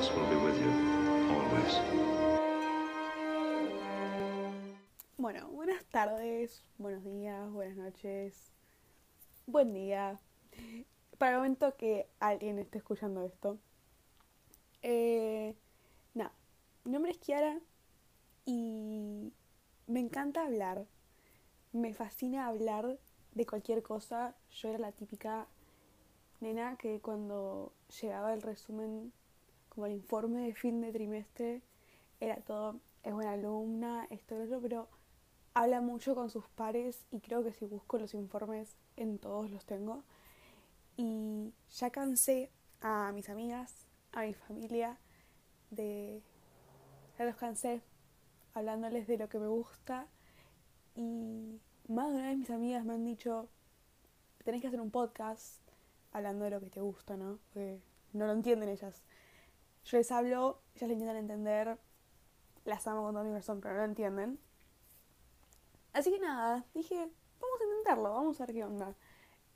Be 0.00 0.06
with 0.06 0.58
you, 0.58 0.72
always. 1.28 1.78
Bueno, 5.18 5.46
buenas 5.48 5.84
tardes, 5.90 6.64
buenos 6.78 7.04
días, 7.04 7.50
buenas 7.52 7.76
noches, 7.76 8.50
buen 9.46 9.74
día. 9.74 10.18
Para 11.18 11.32
el 11.32 11.36
momento 11.36 11.76
que 11.76 12.08
alguien 12.18 12.58
esté 12.58 12.78
escuchando 12.78 13.26
esto. 13.26 13.58
Eh, 14.80 15.54
nada, 16.14 16.32
mi 16.84 16.92
nombre 16.92 17.12
es 17.12 17.18
Kiara 17.18 17.60
y 18.46 19.34
me 19.86 20.00
encanta 20.00 20.46
hablar. 20.46 20.86
Me 21.74 21.92
fascina 21.92 22.46
hablar 22.46 22.98
de 23.34 23.44
cualquier 23.44 23.82
cosa. 23.82 24.34
Yo 24.50 24.70
era 24.70 24.78
la 24.78 24.92
típica 24.92 25.46
nena 26.40 26.78
que 26.78 27.00
cuando 27.02 27.74
llegaba 28.00 28.32
el 28.32 28.40
resumen, 28.40 29.12
el 29.86 29.92
informe 29.92 30.42
de 30.46 30.54
fin 30.54 30.80
de 30.80 30.92
trimestre, 30.92 31.62
era 32.20 32.36
todo, 32.36 32.80
es 33.02 33.12
buena 33.12 33.32
alumna, 33.32 34.06
esto 34.10 34.36
y 34.36 34.42
otro, 34.42 34.60
pero 34.60 34.88
habla 35.54 35.80
mucho 35.80 36.14
con 36.14 36.30
sus 36.30 36.46
pares 36.48 37.04
y 37.10 37.20
creo 37.20 37.42
que 37.42 37.52
si 37.52 37.66
busco 37.66 37.98
los 37.98 38.14
informes 38.14 38.76
en 38.96 39.18
todos 39.18 39.50
los 39.50 39.64
tengo. 39.64 40.04
Y 40.96 41.52
ya 41.70 41.90
cansé 41.90 42.50
a 42.80 43.12
mis 43.12 43.28
amigas, 43.28 43.86
a 44.12 44.22
mi 44.22 44.34
familia, 44.34 44.98
de... 45.70 46.22
Ya 47.18 47.24
los 47.24 47.36
cansé 47.36 47.82
hablándoles 48.54 49.06
de 49.06 49.18
lo 49.18 49.28
que 49.28 49.38
me 49.38 49.46
gusta 49.46 50.06
y 50.94 51.60
más 51.88 52.10
de 52.10 52.18
una 52.18 52.28
vez 52.28 52.38
mis 52.38 52.50
amigas 52.50 52.84
me 52.84 52.94
han 52.94 53.04
dicho, 53.04 53.48
tenés 54.44 54.60
que 54.60 54.68
hacer 54.68 54.80
un 54.80 54.90
podcast 54.90 55.60
hablando 56.12 56.44
de 56.44 56.50
lo 56.50 56.60
que 56.60 56.70
te 56.70 56.80
gusta, 56.80 57.16
¿no? 57.16 57.38
No 58.12 58.26
lo 58.26 58.32
entienden 58.32 58.68
ellas. 58.68 59.02
Yo 59.84 59.98
les 59.98 60.10
hablo, 60.12 60.60
ellas 60.74 60.88
le 60.88 60.94
intentan 60.94 61.16
entender, 61.16 61.78
las 62.64 62.86
amo 62.86 63.02
con 63.02 63.14
todo 63.14 63.24
mi 63.24 63.30
corazón, 63.30 63.60
pero 63.60 63.74
no 63.74 63.80
lo 63.80 63.86
entienden. 63.86 64.38
Así 65.92 66.10
que 66.10 66.20
nada, 66.20 66.64
dije, 66.74 66.96
vamos 67.40 67.60
a 67.60 67.64
intentarlo, 67.64 68.12
vamos 68.12 68.40
a 68.40 68.46
ver 68.46 68.54
qué 68.54 68.64
onda. 68.64 68.94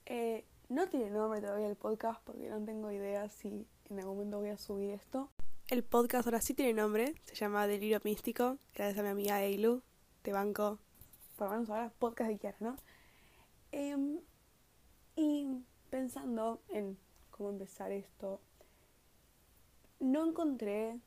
Eh, 0.07 0.45
no 0.69 0.89
tiene 0.89 1.11
nombre 1.11 1.41
todavía 1.41 1.69
el 1.69 1.77
podcast 1.77 2.21
porque 2.25 2.49
no 2.49 2.63
tengo 2.65 2.91
idea 2.91 3.29
si 3.29 3.67
en 3.91 3.99
algún 3.99 4.17
momento 4.17 4.39
voy 4.39 4.51
a 4.51 4.59
subir 4.59 4.91
esto. 4.91 5.31
El 5.69 5.85
podcast 5.85 6.27
ahora 6.27 6.41
sí 6.41 6.55
tiene 6.55 6.75
nombre, 6.75 7.15
se 7.25 7.35
llama 7.35 7.67
Delirio 7.67 8.01
Místico, 8.05 8.59
gracias 8.75 8.99
a 8.99 9.03
mi 9.03 9.09
amiga 9.09 9.43
Eilu, 9.43 9.83
te 10.23 10.33
banco, 10.33 10.79
por 11.37 11.49
lo 11.49 11.55
menos 11.55 11.71
ahora 11.71 11.91
podcast 11.99 12.31
de 12.31 12.39
Kiara, 12.39 12.57
¿no? 12.61 12.77
Em, 13.73 14.21
y 15.17 15.65
pensando 15.91 16.61
en 16.69 16.99
cómo 17.31 17.51
empezar 17.51 17.93
esto, 17.93 18.41
no 20.05 20.27
encontré 20.27 21.01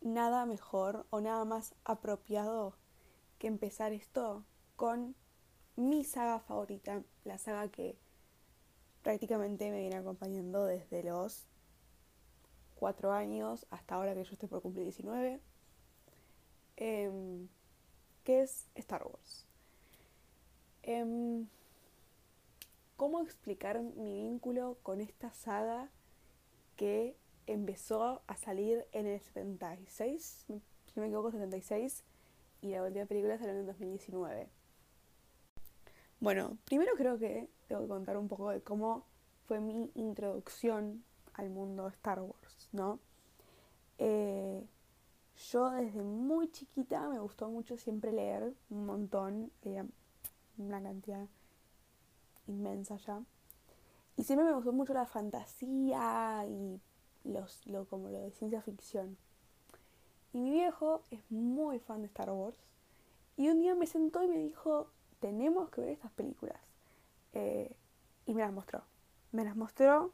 nada 0.00 0.46
mejor 0.46 1.06
o 1.10 1.20
nada 1.20 1.44
más 1.44 1.74
apropiado 1.84 2.76
que 3.40 3.48
empezar 3.48 3.92
esto 3.92 4.44
con 4.76 5.16
mi 5.74 6.04
saga 6.04 6.38
favorita, 6.38 7.02
la 7.24 7.38
saga 7.38 7.68
que 7.68 7.98
prácticamente 9.02 9.72
me 9.72 9.80
viene 9.80 9.96
acompañando 9.96 10.66
desde 10.66 11.02
los 11.02 11.48
cuatro 12.76 13.10
años 13.10 13.66
hasta 13.70 13.96
ahora 13.96 14.14
que 14.14 14.22
yo 14.22 14.32
estoy 14.34 14.48
por 14.48 14.62
cumplir 14.62 14.84
19, 14.84 15.40
eh, 16.76 17.46
que 18.22 18.42
es 18.42 18.68
Star 18.76 19.04
Wars. 19.04 19.46
Eh, 20.84 21.44
¿Cómo 22.96 23.20
explicar 23.20 23.82
mi 23.82 24.14
vínculo 24.14 24.78
con 24.84 25.00
esta 25.00 25.32
saga 25.32 25.90
que 26.76 27.16
empezó 27.46 28.22
a 28.26 28.36
salir 28.36 28.86
en 28.92 29.06
el 29.06 29.20
76, 29.20 30.44
si 30.46 30.52
no 30.52 31.02
me 31.02 31.06
equivoco, 31.06 31.30
76, 31.30 32.04
y 32.62 32.70
la 32.70 32.82
última 32.82 33.06
película 33.06 33.38
salió 33.38 33.52
en 33.52 33.60
el 33.60 33.66
2019? 33.66 34.48
Bueno, 36.20 36.56
primero 36.64 36.92
creo 36.96 37.18
que 37.18 37.48
tengo 37.66 37.82
que 37.82 37.88
contar 37.88 38.16
un 38.16 38.28
poco 38.28 38.50
de 38.50 38.62
cómo 38.62 39.06
fue 39.46 39.60
mi 39.60 39.90
introducción 39.94 41.04
al 41.34 41.50
mundo 41.50 41.88
Star 41.88 42.20
Wars, 42.20 42.68
¿no? 42.72 43.00
Eh, 43.98 44.64
yo 45.50 45.70
desde 45.70 46.02
muy 46.02 46.50
chiquita 46.50 47.08
me 47.08 47.18
gustó 47.18 47.48
mucho 47.48 47.76
siempre 47.76 48.12
leer 48.12 48.54
un 48.70 48.86
montón, 48.86 49.50
leía 49.62 49.86
una 50.58 50.82
cantidad 50.82 51.26
inmensa 52.46 52.96
ya. 52.96 53.22
Y 54.16 54.24
siempre 54.24 54.46
me 54.46 54.54
gustó 54.54 54.72
mucho 54.72 54.94
la 54.94 55.06
fantasía 55.06 56.44
y 56.46 56.80
los, 57.24 57.66
lo, 57.66 57.86
como 57.86 58.08
lo 58.08 58.18
de 58.18 58.30
ciencia 58.32 58.62
ficción. 58.62 59.16
Y 60.32 60.40
mi 60.40 60.50
viejo 60.50 61.02
es 61.10 61.20
muy 61.30 61.78
fan 61.78 62.00
de 62.00 62.06
Star 62.06 62.30
Wars. 62.30 62.56
Y 63.36 63.48
un 63.48 63.60
día 63.60 63.74
me 63.74 63.86
sentó 63.86 64.22
y 64.22 64.28
me 64.28 64.38
dijo, 64.38 64.88
tenemos 65.20 65.70
que 65.70 65.80
ver 65.80 65.90
estas 65.90 66.12
películas. 66.12 66.60
Eh, 67.32 67.74
y 68.26 68.34
me 68.34 68.42
las 68.42 68.52
mostró. 68.52 68.82
Me 69.30 69.44
las 69.44 69.56
mostró 69.56 70.12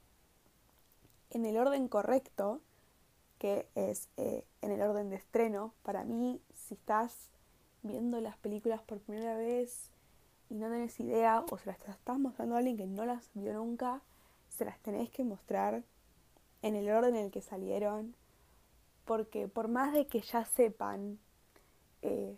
en 1.30 1.44
el 1.44 1.56
orden 1.56 1.88
correcto, 1.88 2.60
que 3.38 3.68
es 3.74 4.08
eh, 4.16 4.44
en 4.62 4.72
el 4.72 4.82
orden 4.82 5.10
de 5.10 5.16
estreno. 5.16 5.74
Para 5.82 6.04
mí, 6.04 6.40
si 6.54 6.74
estás 6.74 7.30
viendo 7.82 8.20
las 8.20 8.36
películas 8.38 8.82
por 8.82 9.00
primera 9.00 9.36
vez 9.36 9.90
y 10.50 10.54
no 10.54 10.68
tenés 10.68 10.98
idea 11.00 11.44
o 11.50 11.58
se 11.58 11.66
las 11.66 11.78
estás 11.80 12.18
mostrando 12.18 12.54
a 12.54 12.58
alguien 12.58 12.76
que 12.76 12.86
no 12.86 13.04
las 13.04 13.30
vio 13.34 13.52
nunca, 13.54 14.02
se 14.48 14.64
las 14.64 14.78
tenés 14.80 15.10
que 15.10 15.24
mostrar 15.24 15.84
en 16.62 16.74
el 16.74 16.90
orden 16.90 17.16
en 17.16 17.26
el 17.26 17.30
que 17.30 17.40
salieron. 17.40 18.14
Porque 19.04 19.48
por 19.48 19.68
más 19.68 19.92
de 19.92 20.06
que 20.06 20.20
ya 20.20 20.44
sepan, 20.44 21.18
eh, 22.02 22.36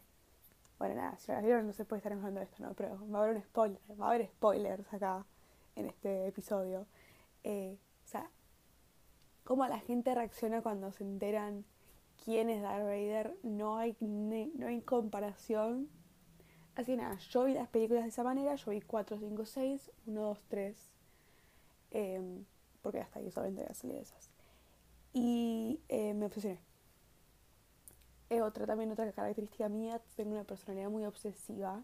bueno, 0.79 0.95
nada, 0.95 1.19
si 1.19 1.33
las 1.33 1.43
vieron 1.43 1.67
no 1.67 1.73
se 1.73 1.85
puede 1.85 1.99
estar 1.99 2.17
de 2.17 2.43
esto, 2.43 2.63
¿no? 2.63 2.75
Pero 2.75 2.99
va 3.09 3.21
a 3.21 3.23
haber 3.25 3.37
un 3.37 3.43
spoiler, 3.43 3.81
va 4.01 4.07
a 4.07 4.09
haber 4.11 4.27
spoilers 4.29 4.93
acá 4.95 5.27
en 5.77 5.87
este 5.87 6.27
episodio. 6.27 6.87
Eh, 7.43 7.77
o 8.05 8.09
sea, 8.09 8.31
cómo 9.45 9.67
la 9.67 9.81
gente 9.81 10.15
reacciona 10.15 10.63
cuando 10.63 10.93
se 10.93 11.05
enteran 11.05 11.65
quién 12.25 12.51
es 12.51 12.63
Darth 12.63 12.85
Vader, 12.85 13.37
no 13.43 13.79
hay, 13.79 13.97
no 14.01 14.67
hay 14.67 14.83
comparación 14.83 15.89
Así 16.81 16.93
que 16.93 16.97
nada, 16.97 17.19
yo 17.19 17.45
vi 17.45 17.55
las 17.55 17.69
películas 17.69 18.05
de 18.05 18.09
esa 18.09 18.23
manera, 18.23 18.55
yo 18.55 18.71
vi 18.71 18.81
4, 18.81 19.19
5, 19.19 19.45
6, 19.45 19.91
1, 20.07 20.21
2, 20.21 20.45
3, 20.49 20.91
porque 22.83 23.01
hasta 23.01 23.19
ahí 23.19 23.31
solamente 23.31 23.63
había 23.63 23.75
salido 23.75 24.01
esas. 24.01 24.31
Y 25.13 25.81
eh, 25.89 26.15
me 26.15 26.27
obsesioné. 26.27 26.61
Es 28.29 28.43
otra, 28.43 28.67
también 28.67 28.93
otra 28.93 29.11
característica 29.13 29.69
mía, 29.69 30.01
tengo 30.15 30.33
una 30.33 30.45
personalidad 30.45 30.89
muy 30.89 31.05
obsesiva. 31.05 31.83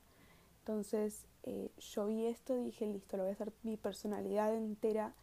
Entonces 0.61 1.27
eh, 1.43 1.71
yo 1.79 2.07
vi 2.07 2.27
esto 2.27 2.57
y 2.57 2.65
dije, 2.65 2.87
listo, 2.87 3.17
lo 3.17 3.25
voy 3.25 3.31
a 3.31 3.34
hacer 3.34 3.53
mi 3.62 3.77
personalidad 3.77 4.55
entera. 4.55 5.15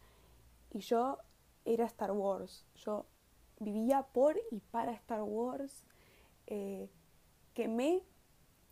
Y 0.70 0.80
yo 0.80 1.18
era 1.64 1.86
Star 1.86 2.12
Wars. 2.12 2.66
Yo 2.74 3.06
vivía 3.60 4.02
por 4.02 4.36
y 4.50 4.60
para 4.60 4.92
Star 4.92 5.22
Wars. 5.22 5.84
Eh, 6.46 6.90
quemé 7.54 8.02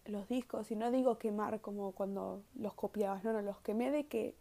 los 0.05 0.29
discos, 0.29 0.71
y 0.71 0.77
no 0.77 0.91
digo 0.91 1.19
quemar 1.19 1.61
como 1.61 1.93
cuando 1.93 2.43
los 2.55 2.75
copiabas, 2.75 3.23
no, 3.25 3.33
no, 3.33 3.41
los 3.41 3.61
quemé 3.61 3.91
de 3.91 4.07
que 4.07 4.35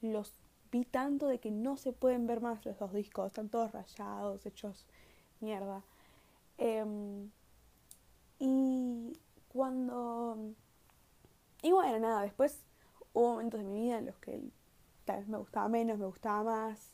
los 0.00 0.32
vi 0.74 0.84
tanto 0.84 1.28
de 1.28 1.38
que 1.38 1.52
no 1.52 1.76
se 1.76 1.92
pueden 1.92 2.26
ver 2.26 2.40
más 2.40 2.66
los 2.66 2.76
dos 2.76 2.92
discos, 2.92 3.28
están 3.28 3.48
todos 3.48 3.70
rayados, 3.70 4.44
hechos 4.44 4.84
mierda. 5.38 5.84
Em, 6.58 7.30
y 8.40 9.16
cuando... 9.52 10.36
Y 11.62 11.70
bueno, 11.70 12.00
nada, 12.00 12.22
después 12.22 12.64
hubo 13.12 13.34
momentos 13.34 13.60
de 13.60 13.66
mi 13.66 13.82
vida 13.82 13.98
en 13.98 14.06
los 14.06 14.18
que 14.18 14.42
tal 15.04 15.20
vez 15.20 15.28
me 15.28 15.38
gustaba 15.38 15.68
menos, 15.68 15.96
me 15.96 16.06
gustaba 16.06 16.42
más, 16.42 16.90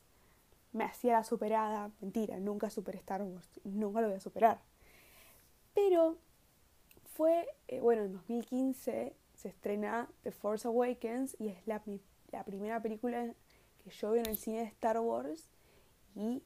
me 0.75 0.84
hacía 0.84 1.14
la 1.14 1.25
superada, 1.25 1.90
mentira, 2.02 2.38
nunca 2.38 2.69
superé 2.69 2.99
Star 2.99 3.22
Wars, 3.22 3.49
nunca 3.64 4.02
lo 4.02 4.08
voy 4.08 4.19
a 4.19 4.20
superar. 4.20 4.60
Pero 5.72 6.19
fue, 7.14 7.46
eh, 7.69 7.81
bueno, 7.81 8.02
en 8.02 8.12
2015 8.12 9.16
se 9.32 9.49
estrena 9.49 10.06
The 10.22 10.32
Force 10.32 10.69
Awakens 10.69 11.34
y 11.38 11.49
es 11.49 11.66
la, 11.66 11.82
la 12.31 12.44
primera 12.44 12.82
película 12.82 13.34
que 13.80 13.90
yo 13.90 14.12
vi 14.12 14.20
en 14.20 14.26
el 14.26 14.36
cine 14.36 14.58
de 14.58 14.64
Star 14.64 14.98
Wars 15.00 15.48
y 16.14 16.42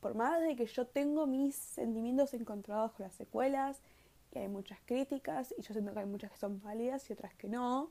por 0.00 0.14
más 0.14 0.40
de 0.42 0.56
que 0.56 0.66
yo 0.66 0.86
tengo 0.86 1.26
mis 1.26 1.54
sentimientos 1.54 2.34
encontrados 2.34 2.92
con 2.92 3.04
las 3.04 3.14
secuelas 3.14 3.80
y 4.32 4.38
hay 4.38 4.48
muchas 4.48 4.78
críticas 4.84 5.54
y 5.56 5.62
yo 5.62 5.72
siento 5.72 5.92
que 5.92 6.00
hay 6.00 6.06
muchas 6.06 6.30
que 6.30 6.38
son 6.38 6.60
válidas 6.60 7.08
y 7.08 7.12
otras 7.12 7.34
que 7.34 7.48
no, 7.48 7.90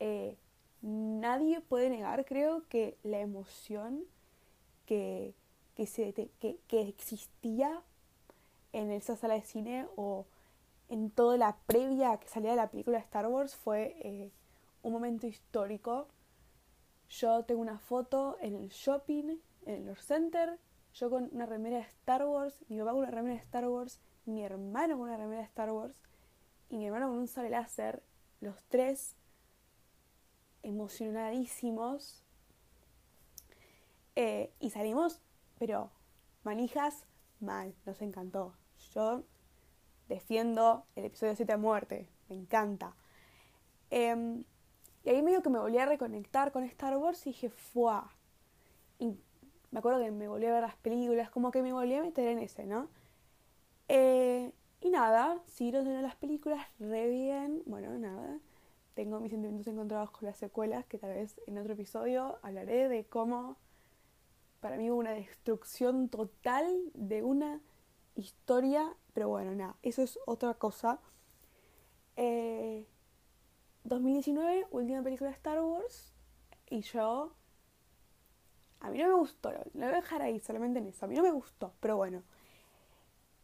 eh, 0.00 0.36
nadie 0.82 1.60
puede 1.60 1.90
negar, 1.90 2.24
creo, 2.24 2.66
que 2.68 2.96
la 3.02 3.20
emoción 3.20 4.04
que, 4.86 5.34
que, 5.76 6.80
existía 6.80 7.82
en 8.72 8.90
esa 8.90 9.16
sala 9.16 9.34
de 9.34 9.42
cine 9.42 9.86
o 9.96 10.26
en 10.88 11.10
toda 11.10 11.36
la 11.36 11.56
previa 11.66 12.16
que 12.18 12.28
salía 12.28 12.50
de 12.50 12.56
la 12.56 12.70
película 12.70 12.98
Star 12.98 13.26
Wars 13.26 13.54
fue 13.54 13.96
eh, 14.00 14.30
un 14.82 14.92
momento 14.92 15.26
histórico. 15.26 16.08
Yo 17.08 17.44
tengo 17.44 17.60
una 17.60 17.78
foto 17.78 18.36
en 18.40 18.54
el 18.54 18.68
shopping, 18.68 19.38
en 19.66 19.88
el 19.88 19.96
Center, 19.96 20.58
yo 20.92 21.10
con 21.10 21.28
una 21.32 21.46
remera 21.46 21.76
de 21.76 21.82
Star 21.82 22.24
Wars, 22.24 22.64
mi 22.68 22.78
papá 22.78 22.90
con 22.90 23.00
una 23.00 23.10
remera 23.10 23.34
de 23.34 23.42
Star 23.42 23.68
Wars, 23.68 24.00
mi 24.26 24.44
hermano 24.44 24.98
con 24.98 25.08
una 25.08 25.16
remera 25.16 25.40
de 25.40 25.46
Star 25.46 25.70
Wars 25.70 26.02
y 26.68 26.76
mi 26.76 26.86
hermano 26.86 27.08
con 27.08 27.18
un 27.18 27.28
sable 27.28 27.50
láser, 27.50 28.02
los 28.40 28.62
tres 28.64 29.16
emocionadísimos. 30.62 32.24
Eh, 34.16 34.52
y 34.58 34.70
salimos, 34.70 35.20
pero 35.58 35.90
manijas 36.42 37.06
mal, 37.40 37.74
nos 37.86 38.02
encantó. 38.02 38.54
Yo 38.92 39.22
defiendo 40.08 40.86
el 40.96 41.04
episodio 41.04 41.36
7 41.36 41.52
a 41.52 41.56
muerte, 41.56 42.08
me 42.28 42.36
encanta. 42.36 42.96
Em, 43.90 44.44
y 45.08 45.10
ahí 45.10 45.22
medio 45.22 45.42
que 45.42 45.48
me 45.48 45.58
volví 45.58 45.78
a 45.78 45.86
reconectar 45.86 46.52
con 46.52 46.64
Star 46.64 46.94
Wars 46.98 47.26
y 47.26 47.30
dije, 47.30 47.48
¡fuah! 47.48 48.10
Y 48.98 49.16
me 49.70 49.78
acuerdo 49.78 50.00
que 50.00 50.10
me 50.10 50.28
volví 50.28 50.44
a 50.44 50.52
ver 50.52 50.60
las 50.60 50.76
películas, 50.76 51.30
como 51.30 51.50
que 51.50 51.62
me 51.62 51.72
volví 51.72 51.94
a 51.94 52.02
meter 52.02 52.28
en 52.28 52.40
ese, 52.40 52.66
¿no? 52.66 52.90
Eh, 53.88 54.52
y 54.82 54.90
nada, 54.90 55.40
siguieron 55.46 55.84
viendo 55.84 56.02
las 56.02 56.14
películas 56.16 56.60
re 56.78 57.08
bien. 57.08 57.62
Bueno, 57.64 57.96
nada. 57.96 58.38
Tengo 58.92 59.18
mis 59.18 59.30
sentimientos 59.30 59.66
encontrados 59.72 60.10
con 60.10 60.26
las 60.26 60.36
secuelas, 60.36 60.84
que 60.84 60.98
tal 60.98 61.14
vez 61.14 61.40
en 61.46 61.56
otro 61.56 61.72
episodio 61.72 62.38
hablaré 62.42 62.90
de 62.90 63.06
cómo 63.06 63.56
para 64.60 64.76
mí 64.76 64.90
hubo 64.90 64.98
una 64.98 65.12
destrucción 65.12 66.10
total 66.10 66.66
de 66.92 67.22
una 67.22 67.62
historia. 68.14 68.94
Pero 69.14 69.30
bueno, 69.30 69.54
nada, 69.54 69.74
eso 69.82 70.02
es 70.02 70.18
otra 70.26 70.52
cosa. 70.52 71.00
2019, 73.88 74.60
eh, 74.60 74.66
última 74.70 75.02
película 75.02 75.30
de 75.30 75.36
Star 75.36 75.60
Wars. 75.60 76.12
Y 76.70 76.82
yo. 76.82 77.34
A 78.80 78.90
mí 78.90 78.98
no 78.98 79.08
me 79.08 79.14
gustó, 79.14 79.50
lo 79.50 79.58
voy 79.72 79.84
a 79.84 79.96
dejar 79.96 80.22
ahí 80.22 80.38
solamente 80.38 80.78
en 80.78 80.86
eso. 80.86 81.04
A 81.04 81.08
mí 81.08 81.16
no 81.16 81.22
me 81.22 81.32
gustó, 81.32 81.74
pero 81.80 81.96
bueno. 81.96 82.22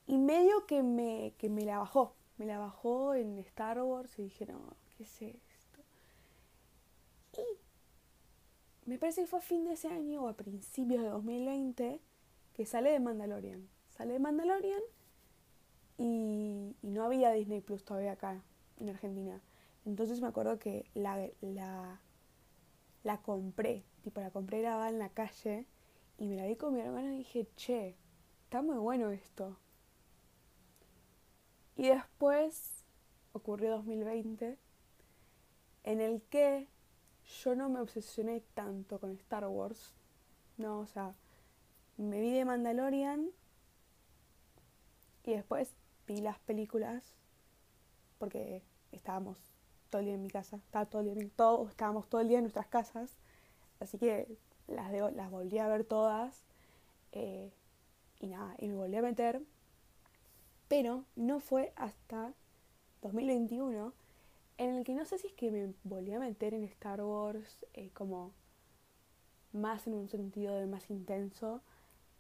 Y 0.07 0.19
medio 0.19 0.67
que 0.67 0.83
me, 0.83 1.35
que 1.39 1.49
me 1.49 1.65
la 1.65 1.79
bajó. 1.79 2.15
Me 2.37 2.47
la 2.47 2.59
bajó 2.59 3.15
en 3.15 3.39
Star 3.39 3.81
Wars 3.83 4.19
y 4.19 4.25
dije, 4.25 4.47
no, 4.47 4.77
¿qué 4.97 5.05
es 5.05 5.23
esto? 5.23 5.81
Y 7.37 8.91
me 8.91 8.99
parece 8.99 9.23
que 9.23 9.27
fue 9.27 9.39
a 9.39 9.43
fin 9.43 9.65
de 9.65 9.73
ese 9.73 9.89
año 9.89 10.23
o 10.23 10.29
a 10.29 10.35
principios 10.35 11.03
de 11.03 11.09
2020 11.09 12.01
que 12.55 12.67
sale 12.67 12.93
de 12.93 13.01
Mandalorian. 13.01 13.69
Sale 13.89 14.13
de 14.13 14.19
Mandalorian 14.19 14.83
y 15.97 16.77
no 16.83 17.05
había 17.05 17.33
Disney 17.33 17.61
Plus 17.61 17.85
todavía 17.85 18.13
acá 18.13 18.43
en 18.79 18.91
Argentina. 18.91 19.41
Entonces 19.85 20.21
me 20.21 20.29
acuerdo 20.29 20.59
que 20.59 20.91
la, 20.95 21.29
la, 21.41 22.01
la 23.03 23.23
compré, 23.23 23.85
tipo 24.03 24.21
la 24.21 24.31
compré 24.31 24.61
grabada 24.61 24.89
en 24.89 24.99
la 24.99 25.11
calle 25.11 25.67
y 26.19 26.27
me 26.27 26.37
la 26.37 26.47
vi 26.47 26.57
con 26.57 26.75
mi 26.75 26.81
hermano 26.81 27.13
y 27.13 27.19
dije, 27.19 27.49
che, 27.57 27.97
está 28.45 28.63
muy 28.63 28.79
bueno 28.79 29.11
esto. 29.11 29.59
Y 31.77 31.89
después 31.89 32.85
ocurrió 33.33 33.71
2020, 33.73 34.59
en 35.83 36.01
el 36.01 36.23
que 36.23 36.69
yo 37.43 37.55
no 37.55 37.69
me 37.69 37.81
obsesioné 37.81 38.41
tanto 38.55 39.01
con 39.01 39.11
Star 39.13 39.47
Wars. 39.47 39.95
No, 40.57 40.81
o 40.81 40.87
sea, 40.87 41.15
me 41.97 42.21
vi 42.21 42.33
de 42.33 42.45
Mandalorian 42.45 43.31
y 45.25 45.33
después 45.33 45.75
vi 46.07 46.21
las 46.21 46.39
películas 46.39 47.17
porque 48.19 48.63
estábamos 48.93 49.54
todo 49.95 50.01
el 50.01 50.07
día 50.07 50.15
en 50.17 50.23
mi 50.23 50.31
casa, 50.31 50.57
estaba 50.57 50.87
todo 50.87 51.03
el 51.03 51.15
día, 51.15 51.29
todo, 51.37 51.69
estábamos 51.69 52.09
todo 52.09 52.21
el 52.21 52.27
día 52.27 52.39
en 52.39 52.43
nuestras 52.43 52.67
casas, 52.67 53.17
así 53.79 53.97
que 53.97 54.27
las, 54.67 54.91
las 55.15 55.31
volví 55.31 55.59
a 55.59 55.69
ver 55.69 55.85
todas 55.85 56.43
eh, 57.13 57.53
y 58.19 58.27
nada, 58.27 58.57
y 58.59 58.67
me 58.67 58.75
volví 58.75 58.97
a 58.97 59.03
meter 59.03 59.41
pero 60.67 61.05
no 61.15 61.39
fue 61.39 61.73
hasta 61.77 62.33
2021 63.03 63.93
en 64.59 64.75
el 64.75 64.83
que 64.83 64.97
no 64.97 65.05
sé 65.05 65.19
si 65.19 65.29
es 65.29 65.33
que 65.35 65.53
me 65.53 65.73
volví 65.85 66.13
a 66.13 66.19
meter 66.19 66.55
en 66.55 66.65
Star 66.65 67.01
Wars 67.01 67.65
eh, 67.75 67.91
como 67.95 68.33
más 69.53 69.87
en 69.87 69.95
un 69.95 70.09
sentido 70.09 70.57
de 70.57 70.67
más 70.67 70.91
intenso 70.91 71.63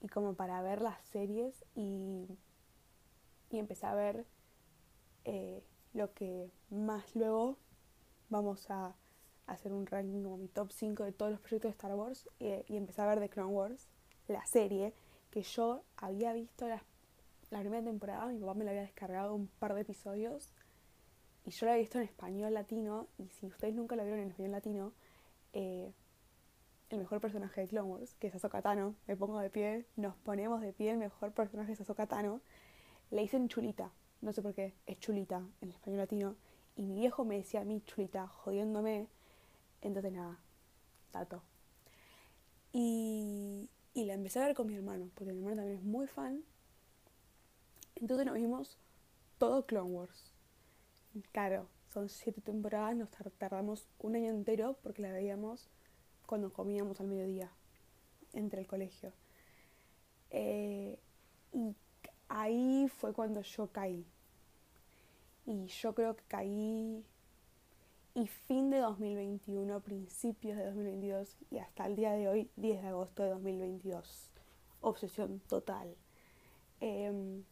y 0.00 0.06
como 0.06 0.34
para 0.34 0.62
ver 0.62 0.80
las 0.80 1.04
series 1.06 1.64
y, 1.74 2.28
y 3.50 3.58
empecé 3.58 3.86
a 3.86 3.96
ver 3.96 4.24
eh, 5.24 5.60
lo 5.92 6.14
que 6.14 6.52
más 6.70 7.16
luego 7.16 7.56
vamos 8.28 8.70
a 8.70 8.94
hacer 9.46 9.72
un 9.72 9.86
ranking 9.86 10.22
como 10.22 10.36
mi 10.38 10.48
top 10.48 10.70
5 10.72 11.04
de 11.04 11.12
todos 11.12 11.32
los 11.32 11.40
proyectos 11.40 11.70
de 11.70 11.76
Star 11.76 11.94
Wars 11.94 12.28
eh, 12.40 12.64
y 12.68 12.76
empecé 12.76 13.02
a 13.02 13.06
ver 13.06 13.20
The 13.20 13.28
Clone 13.28 13.52
Wars, 13.52 13.88
la 14.28 14.44
serie 14.46 14.94
que 15.30 15.42
yo 15.42 15.82
había 15.96 16.32
visto 16.32 16.66
la 16.68 17.60
primera 17.60 17.84
temporada, 17.84 18.26
mi 18.26 18.38
papá 18.38 18.54
me 18.54 18.64
la 18.64 18.70
había 18.70 18.82
descargado 18.82 19.34
un 19.34 19.48
par 19.48 19.74
de 19.74 19.82
episodios 19.82 20.50
y 21.44 21.50
yo 21.50 21.66
la 21.66 21.72
había 21.72 21.82
visto 21.82 21.98
en 21.98 22.04
español 22.04 22.54
latino 22.54 23.08
y 23.18 23.28
si 23.28 23.46
ustedes 23.46 23.74
nunca 23.74 23.96
la 23.96 24.04
vieron 24.04 24.20
en 24.20 24.30
español 24.30 24.52
latino, 24.52 24.92
eh, 25.52 25.92
el 26.90 26.98
mejor 26.98 27.20
personaje 27.20 27.60
de 27.60 27.68
Clone 27.68 27.88
Wars, 27.88 28.14
que 28.14 28.28
es 28.28 28.34
Ahsoka 28.34 28.62
Tano, 28.62 28.94
me 29.06 29.16
pongo 29.16 29.38
de 29.38 29.50
pie, 29.50 29.86
nos 29.96 30.16
ponemos 30.16 30.60
de 30.60 30.72
pie, 30.72 30.92
el 30.92 30.98
mejor 30.98 31.32
personaje 31.32 31.72
es 31.72 31.80
Ahsoka 31.80 32.06
Tano, 32.06 32.40
le 33.10 33.22
dicen 33.22 33.48
chulita, 33.48 33.92
no 34.22 34.32
sé 34.32 34.40
por 34.40 34.54
qué, 34.54 34.74
es 34.86 34.98
chulita 35.00 35.46
en 35.60 35.70
español 35.70 35.98
latino 35.98 36.36
y 36.76 36.82
mi 36.82 36.94
viejo 36.96 37.24
me 37.24 37.36
decía 37.36 37.60
a 37.60 37.64
mí 37.64 37.82
chulita, 37.86 38.26
jodiéndome, 38.28 39.08
entonces 39.80 40.12
nada, 40.12 40.38
dato. 41.12 41.42
Y, 42.72 43.68
y 43.94 44.04
la 44.04 44.14
empecé 44.14 44.40
a 44.40 44.46
ver 44.46 44.54
con 44.54 44.66
mi 44.66 44.74
hermano, 44.74 45.10
porque 45.14 45.32
mi 45.32 45.38
hermano 45.40 45.56
también 45.56 45.78
es 45.78 45.84
muy 45.84 46.06
fan 46.06 46.44
entonces 47.96 48.26
nos 48.26 48.34
vimos 48.34 48.76
todo 49.38 49.66
Clone 49.66 49.90
Wars. 49.90 50.32
Claro, 51.32 51.68
son 51.92 52.08
siete 52.08 52.40
temporadas, 52.40 52.96
nos 52.96 53.08
tardamos 53.38 53.86
un 53.98 54.16
año 54.16 54.30
entero 54.30 54.76
porque 54.82 55.02
la 55.02 55.12
veíamos 55.12 55.68
cuando 56.26 56.52
comíamos 56.52 57.00
al 57.00 57.06
mediodía, 57.06 57.50
entre 58.32 58.60
el 58.60 58.66
colegio. 58.66 59.12
Eh, 60.30 60.98
y 61.52 61.74
ahí 62.28 62.88
fue 62.88 63.12
cuando 63.12 63.42
yo 63.42 63.68
caí. 63.68 64.04
Y 65.46 65.66
yo 65.66 65.94
creo 65.94 66.16
que 66.16 66.24
caí 66.24 67.04
y 68.14 68.26
fin 68.28 68.70
de 68.70 68.78
2021, 68.78 69.80
principios 69.80 70.56
de 70.56 70.66
2022 70.66 71.36
y 71.50 71.58
hasta 71.58 71.86
el 71.86 71.96
día 71.96 72.12
de 72.12 72.28
hoy, 72.28 72.50
10 72.56 72.82
de 72.82 72.88
agosto 72.88 73.22
de 73.24 73.30
2022. 73.30 74.30
Obsesión 74.80 75.40
total. 75.40 75.96
Em, 76.80 77.44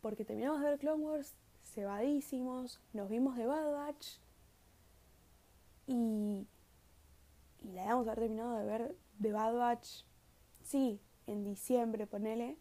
porque 0.00 0.24
terminamos 0.24 0.60
de 0.60 0.68
ver 0.68 0.78
Clone 0.78 1.04
Wars 1.04 1.34
cebadísimos, 1.64 2.80
nos 2.92 3.08
vimos 3.08 3.36
de 3.36 3.46
Bad 3.46 3.72
Batch 3.72 4.18
y, 5.86 6.46
y 7.60 7.72
la 7.72 7.82
habíamos 7.82 8.06
haber 8.06 8.18
terminado 8.20 8.58
de 8.58 8.64
ver 8.64 8.96
de 9.18 9.32
Bad 9.32 9.54
Batch, 9.54 10.04
sí, 10.62 11.00
en 11.26 11.44
diciembre, 11.44 12.06
ponele, 12.06 12.58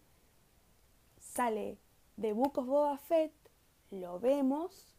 sale 1.20 1.78
de 2.18 2.34
Book 2.34 2.58
of 2.58 2.68
Boba 2.68 2.98
Fett, 2.98 3.34
lo 3.92 4.20
vemos 4.20 4.96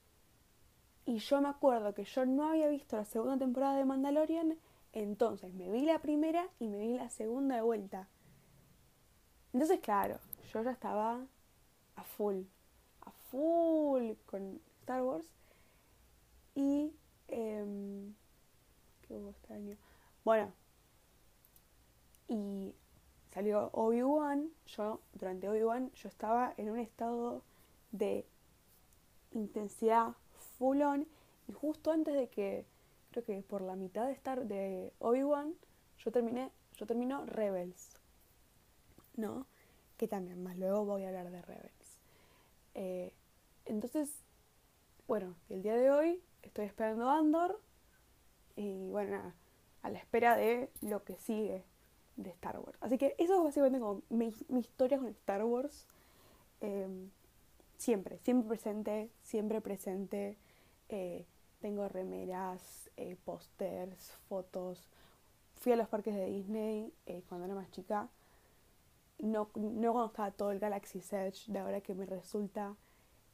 y 1.04 1.18
yo 1.18 1.40
me 1.40 1.48
acuerdo 1.48 1.94
que 1.94 2.04
yo 2.04 2.24
no 2.24 2.48
había 2.48 2.68
visto 2.68 2.96
la 2.96 3.04
segunda 3.04 3.36
temporada 3.36 3.76
de 3.76 3.84
Mandalorian, 3.84 4.56
entonces 4.92 5.52
me 5.54 5.70
vi 5.70 5.84
la 5.84 5.98
primera 6.00 6.48
y 6.60 6.68
me 6.68 6.78
vi 6.78 6.96
la 6.96 7.08
segunda 7.08 7.56
de 7.56 7.62
vuelta. 7.62 8.08
Entonces, 9.52 9.80
claro, 9.80 10.18
yo 10.52 10.62
ya 10.62 10.70
estaba 10.70 11.26
a 11.96 12.02
full, 12.04 12.42
a 13.00 13.10
full 13.10 14.12
con 14.26 14.60
Star 14.80 15.02
Wars. 15.02 15.26
Y, 16.54 16.92
eh, 17.28 18.12
¿qué 19.02 19.14
hubo 19.14 19.30
este 19.30 19.54
año? 19.54 19.76
Bueno, 20.24 20.52
y 22.28 22.74
salió 23.32 23.70
Obi-Wan. 23.72 24.50
Yo, 24.66 25.00
durante 25.14 25.48
Obi-Wan, 25.48 25.90
yo 25.92 26.08
estaba 26.08 26.54
en 26.56 26.70
un 26.70 26.78
estado 26.78 27.42
de 27.90 28.26
intensidad 29.32 30.14
full 30.58 30.82
on. 30.82 31.06
Y 31.48 31.52
justo 31.52 31.90
antes 31.90 32.14
de 32.14 32.28
que, 32.28 32.66
creo 33.10 33.24
que 33.24 33.42
por 33.42 33.62
la 33.62 33.76
mitad 33.76 34.06
de 34.06 34.12
estar 34.12 34.46
de 34.46 34.92
Obi-Wan, 34.98 35.54
yo 35.98 36.10
terminé, 36.10 36.50
yo 36.76 36.86
termino 36.86 37.26
Rebels. 37.26 37.90
¿No? 39.16 39.46
Que 39.96 40.08
también, 40.08 40.42
más 40.42 40.56
luego 40.56 40.84
voy 40.84 41.04
a 41.04 41.08
hablar 41.08 41.30
de 41.30 41.42
Rebels. 41.42 42.00
Eh, 42.74 43.12
entonces, 43.66 44.22
bueno, 45.06 45.34
el 45.48 45.62
día 45.62 45.76
de 45.76 45.90
hoy 45.90 46.22
estoy 46.42 46.66
esperando 46.66 47.08
Andor 47.08 47.60
y 48.56 48.88
bueno, 48.90 49.16
nada, 49.16 49.34
a 49.82 49.90
la 49.90 49.98
espera 49.98 50.36
de 50.36 50.70
lo 50.80 51.04
que 51.04 51.16
sigue 51.18 51.64
de 52.16 52.30
Star 52.30 52.58
Wars. 52.58 52.78
Así 52.80 52.98
que 52.98 53.14
eso 53.18 53.36
es 53.36 53.42
básicamente 53.42 53.78
como 53.78 54.02
mi, 54.10 54.32
historia 54.58 54.98
con 54.98 55.08
Star 55.08 55.44
Wars. 55.44 55.86
Em, 56.60 57.10
siempre, 57.82 58.18
siempre 58.18 58.48
presente, 58.48 59.10
siempre 59.22 59.60
presente. 59.60 60.38
Eh, 60.88 61.26
tengo 61.60 61.88
remeras, 61.88 62.90
eh, 62.96 63.16
pósters, 63.24 64.12
fotos. 64.28 64.88
Fui 65.56 65.72
a 65.72 65.76
los 65.76 65.88
parques 65.88 66.14
de 66.14 66.26
Disney 66.26 66.92
cuando 67.28 67.46
era 67.46 67.54
más 67.54 67.70
chica 67.70 68.08
no, 69.22 69.50
no 69.54 69.92
cuando 69.92 70.06
estaba 70.06 70.30
todo 70.32 70.50
el 70.50 70.58
Galaxy 70.58 70.98
Edge, 70.98 71.44
de 71.46 71.58
ahora 71.58 71.80
que 71.80 71.94
me 71.94 72.04
resulta 72.06 72.76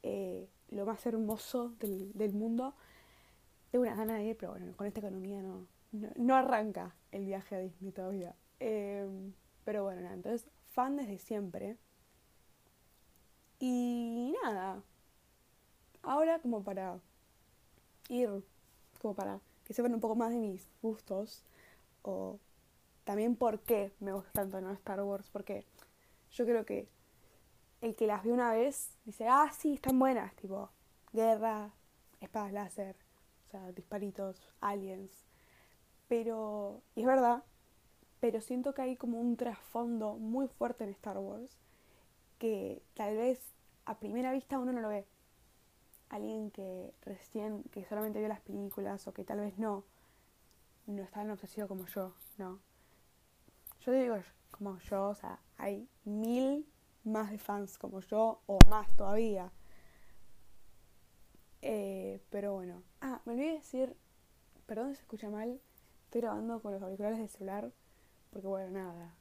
eh, 0.03 0.49
lo 0.69 0.87
más 0.87 1.05
hermoso 1.07 1.71
del, 1.81 2.13
del 2.13 2.35
mundo. 2.35 2.75
Tengo 3.71 3.85
una 3.85 3.97
gana 3.97 4.15
de 4.15 4.25
ir, 4.25 4.37
pero 4.37 4.53
bueno, 4.53 4.73
con 4.77 4.87
esta 4.87 5.01
economía 5.01 5.43
no, 5.43 5.67
no, 5.93 6.37
arranca 6.37 6.95
el 7.11 7.25
viaje 7.25 7.57
a 7.57 7.59
Disney 7.61 7.93
todavía. 7.93 8.35
Em, 8.61 9.33
pero 9.65 9.83
bueno, 9.83 10.03
nada, 10.03 10.15
entonces 10.15 10.49
fan 10.69 10.97
desde 10.97 11.19
siempre. 11.19 11.77
Y 13.61 14.35
nada, 14.43 14.83
ahora 16.03 16.39
como 16.39 16.63
para 16.63 17.01
ir, 18.09 18.45
como 19.01 19.15
para 19.15 19.41
que 19.65 19.75
sepan 19.75 19.95
un 19.95 20.01
poco 20.01 20.15
más 20.15 20.31
de 20.31 20.39
mis 20.39 20.69
gustos, 20.81 21.45
o 22.03 22.39
también 23.05 23.37
por 23.37 23.61
qué 23.61 23.93
me 24.01 24.13
gusta 24.13 24.31
tanto. 24.33 24.59
Star 24.71 25.03
Wars, 25.03 25.29
porque 25.31 25.67
yo 26.31 26.45
creo 26.45 26.65
que 26.65 26.89
el 27.81 27.97
que 27.97 28.07
las 28.07 28.25
ve 28.25 28.33
una 28.33 28.53
vez 28.53 28.97
dice, 29.05 29.27
ah, 29.29 29.51
sí, 29.57 29.75
están 29.75 29.99
buenas, 29.99 30.35
tipo, 30.37 30.71
guerra, 31.13 31.73
espadas 32.21 32.53
láser, 32.53 32.97
o 33.47 33.51
sea, 33.51 33.73
disparitos, 33.73 34.49
aliens. 34.61 35.13
Pero, 36.07 36.81
y 36.95 37.01
es 37.01 37.07
verdad, 37.07 37.43
pero 38.21 38.41
siento 38.41 38.73
que 38.73 38.83
hay 38.83 38.97
como 38.97 39.21
un 39.21 39.37
trasfondo 39.37 40.15
muy 40.15 40.49
fuerte 40.49 40.85
en 40.85 40.91
Star 40.91 41.19
Wars 41.19 41.59
que 42.39 42.83
tal 42.95 43.17
vez 43.17 43.41
a 43.85 43.99
primera 43.99 44.33
vista 44.33 44.59
uno 44.59 44.73
no 44.73 44.81
lo 44.81 44.89
ve. 44.89 45.07
Alguien 46.09 46.51
que 46.51 46.95
recién, 47.03 47.65
que 47.65 47.85
solamente 47.85 48.19
vio 48.19 48.29
las 48.29 48.41
películas 48.41 49.07
o 49.07 49.13
que 49.13 49.25
tal 49.25 49.41
vez 49.41 49.59
no, 49.59 49.85
no 50.87 51.03
está 51.03 51.21
tan 51.21 51.31
obsesivo 51.31 51.69
como 51.69 51.87
yo, 51.87 52.15
no. 52.39 52.61
Yo 53.81 53.93
digo 53.93 54.17
como 54.51 54.79
yo, 54.79 55.09
o 55.09 55.15
sea, 55.15 55.39
hay 55.57 55.89
mil 56.05 56.67
más 57.05 57.31
de 57.31 57.39
fans 57.39 57.79
como 57.79 58.01
yo 58.01 58.41
o 58.47 58.59
más 58.69 58.89
todavía. 58.97 59.53
Eh, 61.63 62.21
pero 62.31 62.55
bueno. 62.55 62.83
Ah, 63.01 63.21
me 63.25 63.33
olvidé 63.33 63.55
decir, 63.55 63.97
perdón 64.67 64.91
si 64.91 64.97
se 64.97 65.03
escucha 65.03 65.29
mal, 65.29 65.61
estoy 66.05 66.23
grabando 66.23 66.61
con 66.61 66.73
los 66.73 66.83
auriculares 66.83 67.19
del 67.19 67.29
celular 67.29 67.71
porque 68.31 68.47
bueno, 68.47 68.71
nada. 68.71 69.15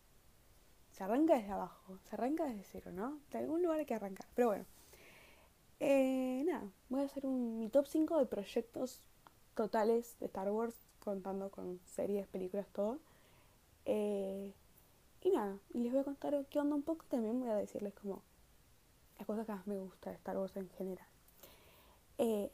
Se 0.98 1.04
arranca 1.04 1.36
desde 1.36 1.52
abajo, 1.52 2.00
se 2.10 2.16
arranca 2.16 2.46
desde 2.46 2.64
cero, 2.64 2.92
¿no? 2.92 3.20
De 3.32 3.38
algún 3.38 3.62
lugar 3.62 3.78
hay 3.78 3.86
que 3.86 3.94
arrancar. 3.94 4.26
Pero 4.34 4.48
bueno. 4.48 4.66
Eh, 5.80 6.44
nada, 6.48 6.64
voy 6.90 7.02
a 7.02 7.06
hacer 7.06 7.24
un, 7.24 7.60
mi 7.60 7.70
top 7.70 7.86
5 7.86 8.18
de 8.18 8.26
proyectos 8.26 9.04
totales 9.54 10.18
de 10.20 10.26
Star 10.26 10.50
Wars, 10.50 10.74
contando 11.00 11.52
con 11.52 11.80
series, 11.86 12.26
películas, 12.26 12.66
todo. 12.74 12.98
Eh, 13.86 14.56
y 15.22 15.30
nada, 15.30 15.60
y 15.72 15.84
les 15.84 15.92
voy 15.92 16.02
a 16.02 16.04
contar 16.04 16.48
qué 16.50 16.60
onda 16.60 16.76
un 16.76 16.82
poco 16.82 17.06
y 17.06 17.10
también 17.10 17.40
voy 17.40 17.50
a 17.50 17.56
decirles 17.56 17.94
como 17.94 18.24
las 19.20 19.28
cosas 19.28 19.46
que 19.46 19.52
más 19.52 19.68
me 19.68 19.78
gusta 19.78 20.10
de 20.10 20.16
Star 20.16 20.36
Wars 20.36 20.58
en 20.58 20.68
general. 20.80 21.08
Eh, 22.18 22.50